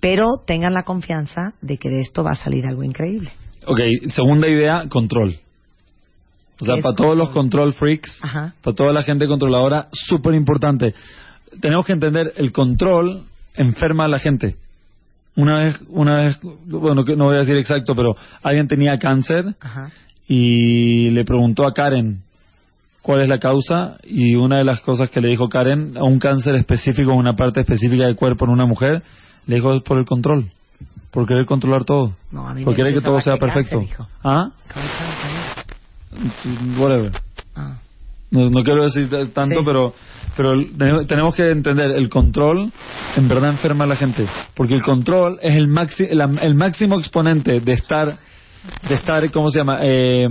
pero 0.00 0.26
tengan 0.46 0.72
la 0.74 0.84
confianza 0.84 1.54
de 1.60 1.76
que 1.76 1.88
de 1.88 2.00
esto 2.00 2.22
va 2.22 2.30
a 2.32 2.36
salir 2.36 2.66
algo 2.66 2.84
increíble. 2.84 3.30
Ok, 3.66 3.80
segunda 4.08 4.48
idea, 4.48 4.84
control. 4.88 5.34
O 6.60 6.64
sea, 6.64 6.74
¿Qué 6.74 6.78
es 6.78 6.82
para 6.82 6.94
todos 6.96 7.16
los 7.16 7.30
control? 7.30 7.72
freaks, 7.74 8.20
Ajá. 8.22 8.54
para 8.62 8.74
toda 8.76 8.92
la 8.92 9.02
gente 9.02 9.26
controladora, 9.26 9.88
súper 9.92 10.34
importante. 10.34 10.94
Tenemos 11.60 11.86
que 11.86 11.92
entender, 11.92 12.32
el 12.36 12.52
control 12.52 13.24
enferma 13.56 14.04
a 14.04 14.08
la 14.08 14.18
gente. 14.18 14.56
Una 15.36 15.58
vez, 15.60 15.80
una 15.88 16.16
vez, 16.16 16.38
bueno, 16.66 17.04
no 17.04 17.24
voy 17.26 17.36
a 17.36 17.40
decir 17.40 17.56
exacto, 17.56 17.94
pero 17.94 18.16
alguien 18.42 18.66
tenía 18.66 18.98
cáncer 18.98 19.54
Ajá. 19.60 19.90
y 20.26 21.10
le 21.10 21.24
preguntó 21.24 21.64
a 21.66 21.72
Karen 21.72 22.22
cuál 23.02 23.20
es 23.22 23.28
la 23.28 23.38
causa 23.38 23.96
y 24.02 24.34
una 24.34 24.58
de 24.58 24.64
las 24.64 24.80
cosas 24.80 25.10
que 25.10 25.20
le 25.20 25.28
dijo 25.28 25.48
Karen 25.48 25.96
a 25.96 26.02
un 26.02 26.18
cáncer 26.18 26.56
específico 26.56 27.12
una 27.14 27.36
parte 27.36 27.60
específica 27.60 28.04
del 28.04 28.16
cuerpo 28.16 28.44
en 28.46 28.50
una 28.50 28.66
mujer, 28.66 29.02
le 29.46 29.54
dijo 29.54 29.72
es 29.74 29.82
por 29.82 29.98
el 29.98 30.04
control, 30.06 30.50
por 31.12 31.26
querer 31.26 31.46
controlar 31.46 31.84
todo, 31.84 32.16
No, 32.32 32.46
a 32.48 32.52
mí 32.54 32.64
por 32.64 32.74
querer 32.74 32.92
que 32.92 33.00
todo 33.00 33.20
sea 33.20 33.38
cáncer, 33.38 33.64
perfecto. 33.70 34.06
¿Ah? 34.24 34.50
Whatever. 36.78 37.12
Ah. 37.56 37.76
No, 38.30 38.50
no 38.50 38.62
quiero 38.62 38.82
decir 38.84 39.08
tanto, 39.32 39.60
Sí. 39.60 39.62
pero 39.64 39.94
pero 40.36 40.52
tenemos- 40.76 41.06
tenemos 41.06 41.34
que 41.34 41.50
entender 41.50 41.90
el 41.92 42.08
control 42.08 42.70
en 43.16 43.28
verdad 43.28 43.50
enferma 43.50 43.84
a 43.84 43.86
la 43.88 43.96
gente, 43.96 44.26
porque 44.54 44.74
el 44.74 44.82
control 44.82 45.38
es 45.42 45.54
el 45.54 45.66
maxi, 45.66 46.04
el, 46.04 46.20
el 46.42 46.54
máximo 46.54 46.98
exponente 46.98 47.58
de 47.60 47.72
estar 47.72 48.16
de 48.88 48.94
estar 48.94 49.30
cómo 49.30 49.50
se 49.50 49.58
llama 49.58 49.78
Eh, 49.82 50.28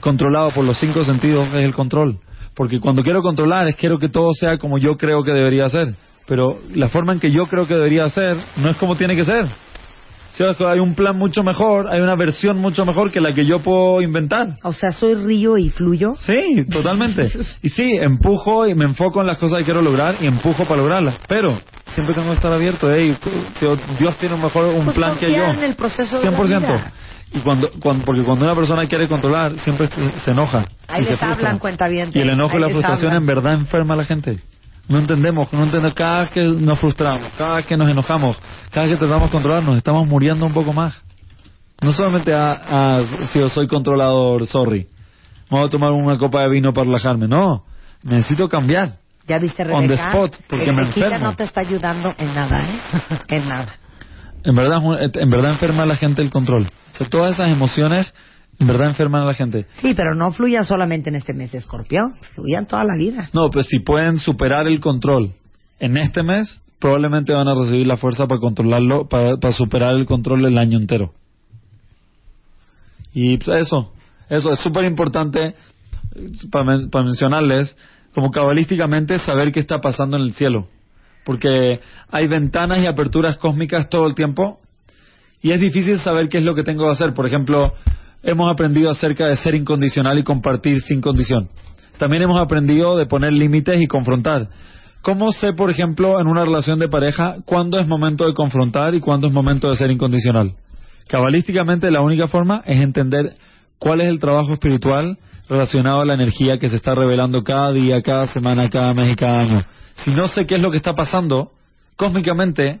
controlado 0.00 0.50
por 0.50 0.64
los 0.64 0.76
cinco 0.78 1.04
sentidos 1.04 1.46
es 1.48 1.64
el 1.64 1.74
control, 1.74 2.18
porque 2.54 2.80
cuando 2.80 3.02
quiero 3.02 3.22
controlar 3.22 3.68
es 3.68 3.76
quiero 3.76 3.98
que 3.98 4.08
todo 4.08 4.34
sea 4.34 4.58
como 4.58 4.78
yo 4.78 4.96
creo 4.96 5.22
que 5.22 5.32
debería 5.32 5.68
ser, 5.68 5.94
pero 6.26 6.58
la 6.74 6.88
forma 6.88 7.12
en 7.12 7.20
que 7.20 7.30
yo 7.30 7.46
creo 7.46 7.66
que 7.68 7.74
debería 7.74 8.08
ser 8.08 8.36
no 8.56 8.68
es 8.70 8.76
como 8.78 8.96
tiene 8.96 9.14
que 9.14 9.24
ser. 9.24 9.46
Si 10.32 10.42
hay 10.42 10.78
un 10.80 10.94
plan 10.94 11.16
mucho 11.18 11.42
mejor, 11.42 11.88
hay 11.92 12.00
una 12.00 12.14
versión 12.16 12.58
mucho 12.58 12.86
mejor 12.86 13.10
que 13.10 13.20
la 13.20 13.32
que 13.32 13.44
yo 13.44 13.58
puedo 13.58 14.00
inventar. 14.00 14.54
O 14.62 14.72
sea, 14.72 14.90
soy 14.90 15.14
río 15.14 15.58
y 15.58 15.68
fluyo. 15.68 16.12
Sí, 16.16 16.64
totalmente. 16.70 17.30
Y 17.62 17.68
sí, 17.68 17.92
empujo 18.00 18.66
y 18.66 18.74
me 18.74 18.84
enfoco 18.84 19.20
en 19.20 19.26
las 19.26 19.36
cosas 19.38 19.58
que 19.58 19.64
quiero 19.64 19.82
lograr 19.82 20.16
y 20.20 20.26
empujo 20.26 20.64
para 20.64 20.76
lograrlas. 20.80 21.16
Pero 21.28 21.54
siempre 21.88 22.14
tengo 22.14 22.28
que 22.28 22.34
estar 22.36 22.50
abierto. 22.52 22.90
Ey, 22.90 23.14
Dios 23.98 24.16
tiene 24.16 24.34
un 24.34 24.42
mejor 24.42 24.64
un 24.74 24.84
Pues 24.86 24.96
plan 24.96 25.16
que 25.18 25.30
yo. 25.30 25.44
en 25.44 25.62
el 25.62 25.74
proceso 25.74 26.18
de 26.18 26.24
la 26.30 26.36
100%. 26.38 26.58
vida. 26.60 26.92
Y 27.34 27.38
cuando, 27.40 27.70
cuando, 27.80 28.04
porque 28.04 28.22
cuando 28.22 28.44
una 28.44 28.54
persona 28.54 28.86
quiere 28.86 29.08
controlar, 29.08 29.58
siempre 29.60 29.86
se 29.86 30.18
se 30.20 30.30
enoja. 30.30 30.66
Ahí 30.88 31.00
y 31.00 31.04
se 31.04 31.10
les 31.12 31.18
frustra. 31.18 31.32
hablan, 31.32 31.58
cuentavientes. 31.58 32.16
Y 32.16 32.20
el 32.20 32.30
enojo 32.30 32.52
Ahí 32.52 32.58
y 32.58 32.60
la 32.62 32.68
frustración 32.68 33.12
hablan. 33.12 33.22
en 33.22 33.26
verdad 33.26 33.52
enferma 33.54 33.94
a 33.94 33.96
la 33.98 34.04
gente. 34.04 34.38
No 34.88 34.98
entendemos, 34.98 35.52
no 35.52 35.62
entendemos. 35.64 35.94
Cada 35.94 36.20
vez 36.20 36.30
que 36.30 36.42
nos 36.42 36.78
frustramos, 36.78 37.28
cada 37.38 37.56
vez 37.56 37.66
que 37.66 37.76
nos 37.76 37.88
enojamos, 37.88 38.36
cada 38.70 38.86
vez 38.86 38.94
que 38.98 39.04
tratamos 39.04 39.28
de 39.28 39.32
controlarnos, 39.32 39.76
estamos 39.76 40.06
muriendo 40.08 40.44
un 40.44 40.52
poco 40.52 40.72
más. 40.72 41.00
No 41.80 41.92
solamente 41.92 42.32
a, 42.34 42.98
a 42.98 43.02
si 43.26 43.38
yo 43.40 43.48
soy 43.48 43.66
controlador, 43.66 44.46
sorry. 44.46 44.86
Me 45.50 45.58
voy 45.58 45.66
a 45.66 45.70
tomar 45.70 45.90
una 45.92 46.16
copa 46.18 46.40
de 46.42 46.50
vino 46.50 46.72
para 46.72 46.84
relajarme. 46.86 47.26
No, 47.28 47.64
necesito 48.02 48.48
cambiar. 48.48 48.92
¿Ya 49.26 49.38
viste, 49.38 49.62
Rebeca? 49.62 49.78
On 49.78 49.88
the 49.88 49.94
spot, 49.94 50.36
porque 50.48 50.64
El 50.64 50.74
me 50.74 50.82
enfermo. 50.82 51.18
no 51.18 51.36
te 51.36 51.44
está 51.44 51.60
ayudando 51.60 52.14
en 52.18 52.34
nada, 52.34 52.60
¿eh? 52.60 52.80
en 53.28 53.48
nada. 53.48 53.68
En 54.44 54.54
verdad, 54.56 54.82
en 55.14 55.30
verdad 55.30 55.52
enferma 55.52 55.84
a 55.84 55.86
la 55.86 55.96
gente 55.96 56.22
el 56.22 56.30
control. 56.30 56.66
O 56.94 56.96
sea, 56.96 57.08
todas 57.08 57.32
esas 57.34 57.48
emociones, 57.48 58.12
en 58.58 58.66
verdad 58.66 58.88
enferman 58.88 59.22
a 59.22 59.26
la 59.26 59.34
gente. 59.34 59.66
Sí, 59.80 59.94
pero 59.94 60.14
no 60.14 60.32
fluyan 60.32 60.64
solamente 60.64 61.08
en 61.10 61.16
este 61.16 61.32
mes 61.32 61.52
de 61.52 61.58
escorpión, 61.58 62.14
fluyan 62.34 62.66
toda 62.66 62.84
la 62.84 62.96
vida. 62.96 63.28
No, 63.32 63.50
pues 63.50 63.66
si 63.66 63.80
pueden 63.80 64.18
superar 64.18 64.66
el 64.66 64.78
control 64.80 65.32
en 65.80 65.96
este 65.96 66.22
mes, 66.22 66.60
probablemente 66.78 67.32
van 67.32 67.48
a 67.48 67.54
recibir 67.54 67.86
la 67.86 67.96
fuerza 67.96 68.26
para 68.26 68.40
controlarlo, 68.40 69.08
para, 69.08 69.36
para 69.36 69.52
superar 69.54 69.94
el 69.94 70.06
control 70.06 70.44
el 70.46 70.58
año 70.58 70.78
entero. 70.78 71.12
Y 73.14 73.36
pues, 73.38 73.66
eso, 73.66 73.92
eso 74.28 74.52
es 74.52 74.58
súper 74.60 74.84
importante 74.84 75.54
eh, 76.14 76.30
para, 76.50 76.64
men- 76.64 76.90
para 76.90 77.04
mencionarles, 77.04 77.76
como 78.14 78.30
cabalísticamente, 78.30 79.18
saber 79.18 79.52
qué 79.52 79.60
está 79.60 79.80
pasando 79.80 80.16
en 80.16 80.22
el 80.24 80.32
cielo. 80.34 80.68
Porque 81.24 81.80
hay 82.10 82.26
ventanas 82.26 82.78
y 82.80 82.86
aperturas 82.86 83.36
cósmicas 83.36 83.88
todo 83.88 84.06
el 84.06 84.14
tiempo 84.14 84.60
y 85.40 85.52
es 85.52 85.60
difícil 85.60 85.98
saber 85.98 86.28
qué 86.28 86.38
es 86.38 86.44
lo 86.44 86.54
que 86.54 86.64
tengo 86.64 86.84
que 86.84 86.90
hacer. 86.92 87.14
Por 87.14 87.26
ejemplo, 87.26 87.74
hemos 88.22 88.50
aprendido 88.50 88.90
acerca 88.90 89.26
de 89.26 89.36
ser 89.36 89.54
incondicional 89.54 90.18
y 90.18 90.22
compartir 90.22 90.80
sin 90.82 91.00
condición. 91.00 91.48
También 91.98 92.22
hemos 92.22 92.40
aprendido 92.40 92.96
de 92.96 93.06
poner 93.06 93.32
límites 93.32 93.80
y 93.80 93.86
confrontar. 93.86 94.48
¿Cómo 95.02 95.32
sé, 95.32 95.52
por 95.52 95.70
ejemplo, 95.70 96.20
en 96.20 96.28
una 96.28 96.44
relación 96.44 96.78
de 96.78 96.88
pareja, 96.88 97.36
cuándo 97.44 97.78
es 97.78 97.88
momento 97.88 98.24
de 98.24 98.34
confrontar 98.34 98.94
y 98.94 99.00
cuándo 99.00 99.26
es 99.26 99.32
momento 99.32 99.68
de 99.68 99.76
ser 99.76 99.90
incondicional? 99.90 100.54
Cabalísticamente, 101.08 101.90
la 101.90 102.00
única 102.00 102.28
forma 102.28 102.62
es 102.64 102.80
entender 102.80 103.34
cuál 103.78 104.00
es 104.00 104.08
el 104.08 104.20
trabajo 104.20 104.52
espiritual 104.52 105.18
relacionado 105.48 106.00
a 106.00 106.04
la 106.04 106.14
energía 106.14 106.58
que 106.58 106.68
se 106.68 106.76
está 106.76 106.94
revelando 106.94 107.42
cada 107.42 107.72
día, 107.72 108.00
cada 108.00 108.26
semana, 108.26 108.70
cada 108.70 108.94
mes 108.94 109.10
y 109.10 109.14
cada 109.14 109.40
año. 109.40 109.64
Si 109.96 110.12
no 110.12 110.28
sé 110.28 110.46
qué 110.46 110.54
es 110.54 110.62
lo 110.62 110.70
que 110.70 110.76
está 110.76 110.94
pasando, 110.94 111.50
cósmicamente, 111.96 112.80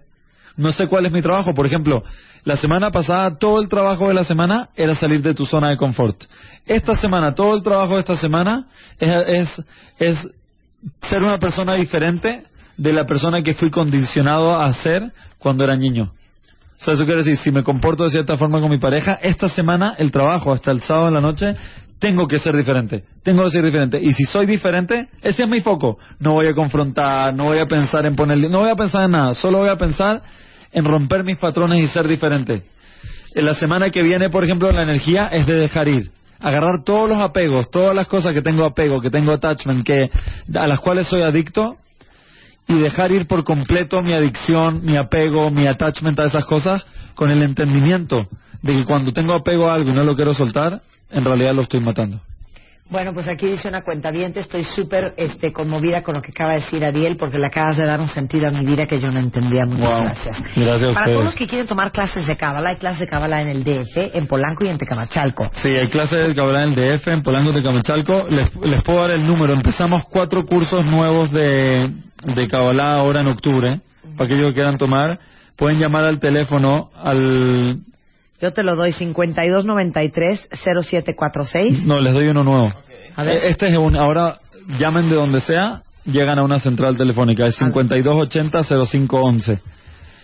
no 0.56 0.72
sé 0.72 0.86
cuál 0.86 1.06
es 1.06 1.12
mi 1.12 1.22
trabajo. 1.22 1.54
Por 1.54 1.66
ejemplo, 1.66 2.02
la 2.44 2.56
semana 2.56 2.90
pasada 2.90 3.38
todo 3.38 3.60
el 3.60 3.68
trabajo 3.68 4.08
de 4.08 4.14
la 4.14 4.24
semana 4.24 4.68
era 4.74 4.94
salir 4.94 5.22
de 5.22 5.34
tu 5.34 5.46
zona 5.46 5.68
de 5.68 5.76
confort. 5.76 6.24
Esta 6.66 6.94
semana, 6.94 7.34
todo 7.34 7.54
el 7.54 7.62
trabajo 7.62 7.94
de 7.94 8.00
esta 8.00 8.16
semana 8.16 8.66
es, 8.98 9.48
es, 9.98 10.28
ser 11.02 11.22
una 11.22 11.38
persona 11.38 11.74
diferente 11.74 12.44
de 12.76 12.92
la 12.92 13.04
persona 13.04 13.42
que 13.42 13.54
fui 13.54 13.70
condicionado 13.70 14.60
a 14.60 14.72
ser 14.72 15.12
cuando 15.38 15.62
era 15.62 15.76
niño. 15.76 16.12
O 16.80 16.84
sea, 16.84 16.94
eso 16.94 17.04
quiere 17.04 17.22
decir, 17.22 17.36
si 17.36 17.52
me 17.52 17.62
comporto 17.62 18.02
de 18.02 18.10
cierta 18.10 18.36
forma 18.36 18.60
con 18.60 18.70
mi 18.70 18.78
pareja, 18.78 19.12
esta 19.22 19.48
semana 19.48 19.94
el 19.98 20.10
trabajo 20.10 20.52
hasta 20.52 20.72
el 20.72 20.80
sábado 20.80 21.08
en 21.08 21.14
la 21.14 21.20
noche 21.20 21.54
tengo 22.00 22.26
que 22.26 22.40
ser 22.40 22.56
diferente, 22.56 23.04
tengo 23.22 23.44
que 23.44 23.50
ser 23.50 23.64
diferente. 23.64 24.00
Y 24.02 24.12
si 24.12 24.24
soy 24.24 24.46
diferente, 24.46 25.06
ese 25.20 25.44
es 25.44 25.48
mi 25.48 25.60
foco. 25.60 25.98
No 26.18 26.32
voy 26.32 26.48
a 26.48 26.54
confrontar, 26.54 27.32
no 27.32 27.44
voy 27.44 27.60
a 27.60 27.66
pensar 27.66 28.04
en 28.06 28.16
ponerle, 28.16 28.48
no 28.48 28.58
voy 28.58 28.70
a 28.70 28.74
pensar 28.74 29.04
en 29.04 29.12
nada, 29.12 29.34
solo 29.34 29.58
voy 29.58 29.68
a 29.68 29.76
pensar 29.76 30.20
en 30.72 30.84
romper 30.84 31.24
mis 31.24 31.38
patrones 31.38 31.82
y 31.82 31.86
ser 31.88 32.08
diferente. 32.08 32.62
En 33.34 33.46
la 33.46 33.54
semana 33.54 33.90
que 33.90 34.02
viene, 34.02 34.30
por 34.30 34.44
ejemplo, 34.44 34.70
la 34.70 34.82
energía 34.82 35.28
es 35.28 35.46
de 35.46 35.54
dejar 35.54 35.88
ir. 35.88 36.10
Agarrar 36.40 36.82
todos 36.84 37.08
los 37.08 37.20
apegos, 37.20 37.70
todas 37.70 37.94
las 37.94 38.08
cosas 38.08 38.34
que 38.34 38.42
tengo 38.42 38.64
apego, 38.64 39.00
que 39.00 39.10
tengo 39.10 39.32
attachment, 39.32 39.86
que, 39.86 40.10
a 40.54 40.66
las 40.66 40.80
cuales 40.80 41.06
soy 41.06 41.22
adicto, 41.22 41.76
y 42.68 42.78
dejar 42.78 43.12
ir 43.12 43.26
por 43.26 43.44
completo 43.44 44.02
mi 44.02 44.12
adicción, 44.12 44.82
mi 44.84 44.96
apego, 44.96 45.50
mi 45.50 45.66
attachment 45.66 46.18
a 46.20 46.24
esas 46.24 46.44
cosas, 46.44 46.84
con 47.14 47.30
el 47.30 47.42
entendimiento 47.42 48.28
de 48.62 48.76
que 48.76 48.84
cuando 48.84 49.12
tengo 49.12 49.34
apego 49.34 49.68
a 49.68 49.74
algo 49.74 49.90
y 49.90 49.94
no 49.94 50.04
lo 50.04 50.16
quiero 50.16 50.34
soltar, 50.34 50.82
en 51.10 51.24
realidad 51.24 51.54
lo 51.54 51.62
estoy 51.62 51.80
matando. 51.80 52.20
Bueno, 52.92 53.14
pues 53.14 53.26
aquí 53.26 53.46
dice 53.46 53.68
una 53.68 53.80
cuenta 53.82 54.10
estoy 54.10 54.64
súper 54.64 55.14
este, 55.16 55.50
conmovida 55.50 56.02
con 56.02 56.14
lo 56.14 56.20
que 56.20 56.30
acaba 56.30 56.50
de 56.50 56.60
decir 56.60 56.84
Ariel, 56.84 57.16
porque 57.16 57.38
le 57.38 57.46
acabas 57.46 57.78
de 57.78 57.86
dar 57.86 57.98
un 58.00 58.08
sentido 58.08 58.48
a 58.48 58.50
mi 58.50 58.66
vida 58.66 58.86
que 58.86 59.00
yo 59.00 59.08
no 59.08 59.18
entendía. 59.18 59.64
Muchas 59.64 59.88
Wow. 59.90 60.04
gracias. 60.04 60.42
Gracias 60.54 60.92
Para 60.94 61.06
todos 61.06 61.24
los 61.24 61.34
que 61.34 61.46
quieren 61.46 61.66
tomar 61.66 61.90
clases 61.90 62.26
de 62.26 62.36
Cábala, 62.36 62.70
hay 62.70 62.76
clases 62.76 63.00
de 63.00 63.06
Cábala 63.06 63.40
en 63.40 63.48
el 63.48 63.64
DF, 63.64 64.14
en 64.14 64.26
Polanco 64.26 64.64
y 64.64 64.68
en 64.68 64.76
Tecamachalco. 64.76 65.50
Sí, 65.54 65.70
hay 65.70 65.88
clases 65.88 66.28
de 66.28 66.34
Cabral 66.34 66.72
en 66.74 66.78
el 66.78 66.98
DF, 66.98 67.08
en 67.08 67.22
Polanco 67.22 67.52
de 67.52 67.62
Camachalco. 67.62 68.26
Les, 68.28 68.54
les 68.56 68.82
puedo 68.82 69.00
dar 69.00 69.12
el 69.12 69.26
número. 69.26 69.54
Empezamos 69.54 70.04
cuatro 70.10 70.44
cursos 70.44 70.84
nuevos 70.84 71.32
de, 71.32 71.90
de 72.24 72.48
Kabbalah 72.48 72.96
ahora 72.96 73.22
en 73.22 73.28
octubre. 73.28 73.80
Para 74.18 74.26
aquellos 74.26 74.48
que 74.48 74.54
quieran 74.54 74.76
tomar, 74.76 75.18
pueden 75.56 75.78
llamar 75.78 76.04
al 76.04 76.20
teléfono 76.20 76.90
al... 77.02 77.80
Yo 78.42 78.52
te 78.52 78.62
lo 78.64 78.74
doy 78.74 78.90
5293-0746. 78.90 81.84
No, 81.84 82.00
les 82.00 82.12
doy 82.12 82.26
uno 82.26 82.42
nuevo. 82.42 82.72
A 83.14 83.22
ver. 83.22 83.34
Eh, 83.36 83.50
Este 83.50 83.68
es 83.68 83.76
un... 83.78 83.96
Ahora 83.96 84.40
llamen 84.80 85.08
de 85.08 85.14
donde 85.14 85.40
sea, 85.40 85.82
llegan 86.04 86.40
a 86.40 86.42
una 86.42 86.58
central 86.58 86.96
telefónica. 86.96 87.46
Es 87.46 87.56
5280-0511. 87.60 89.60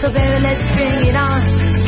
So 0.00 0.10
baby, 0.10 0.40
let's 0.40 0.70
bring 0.72 1.08
it 1.08 1.14
on. 1.14 1.79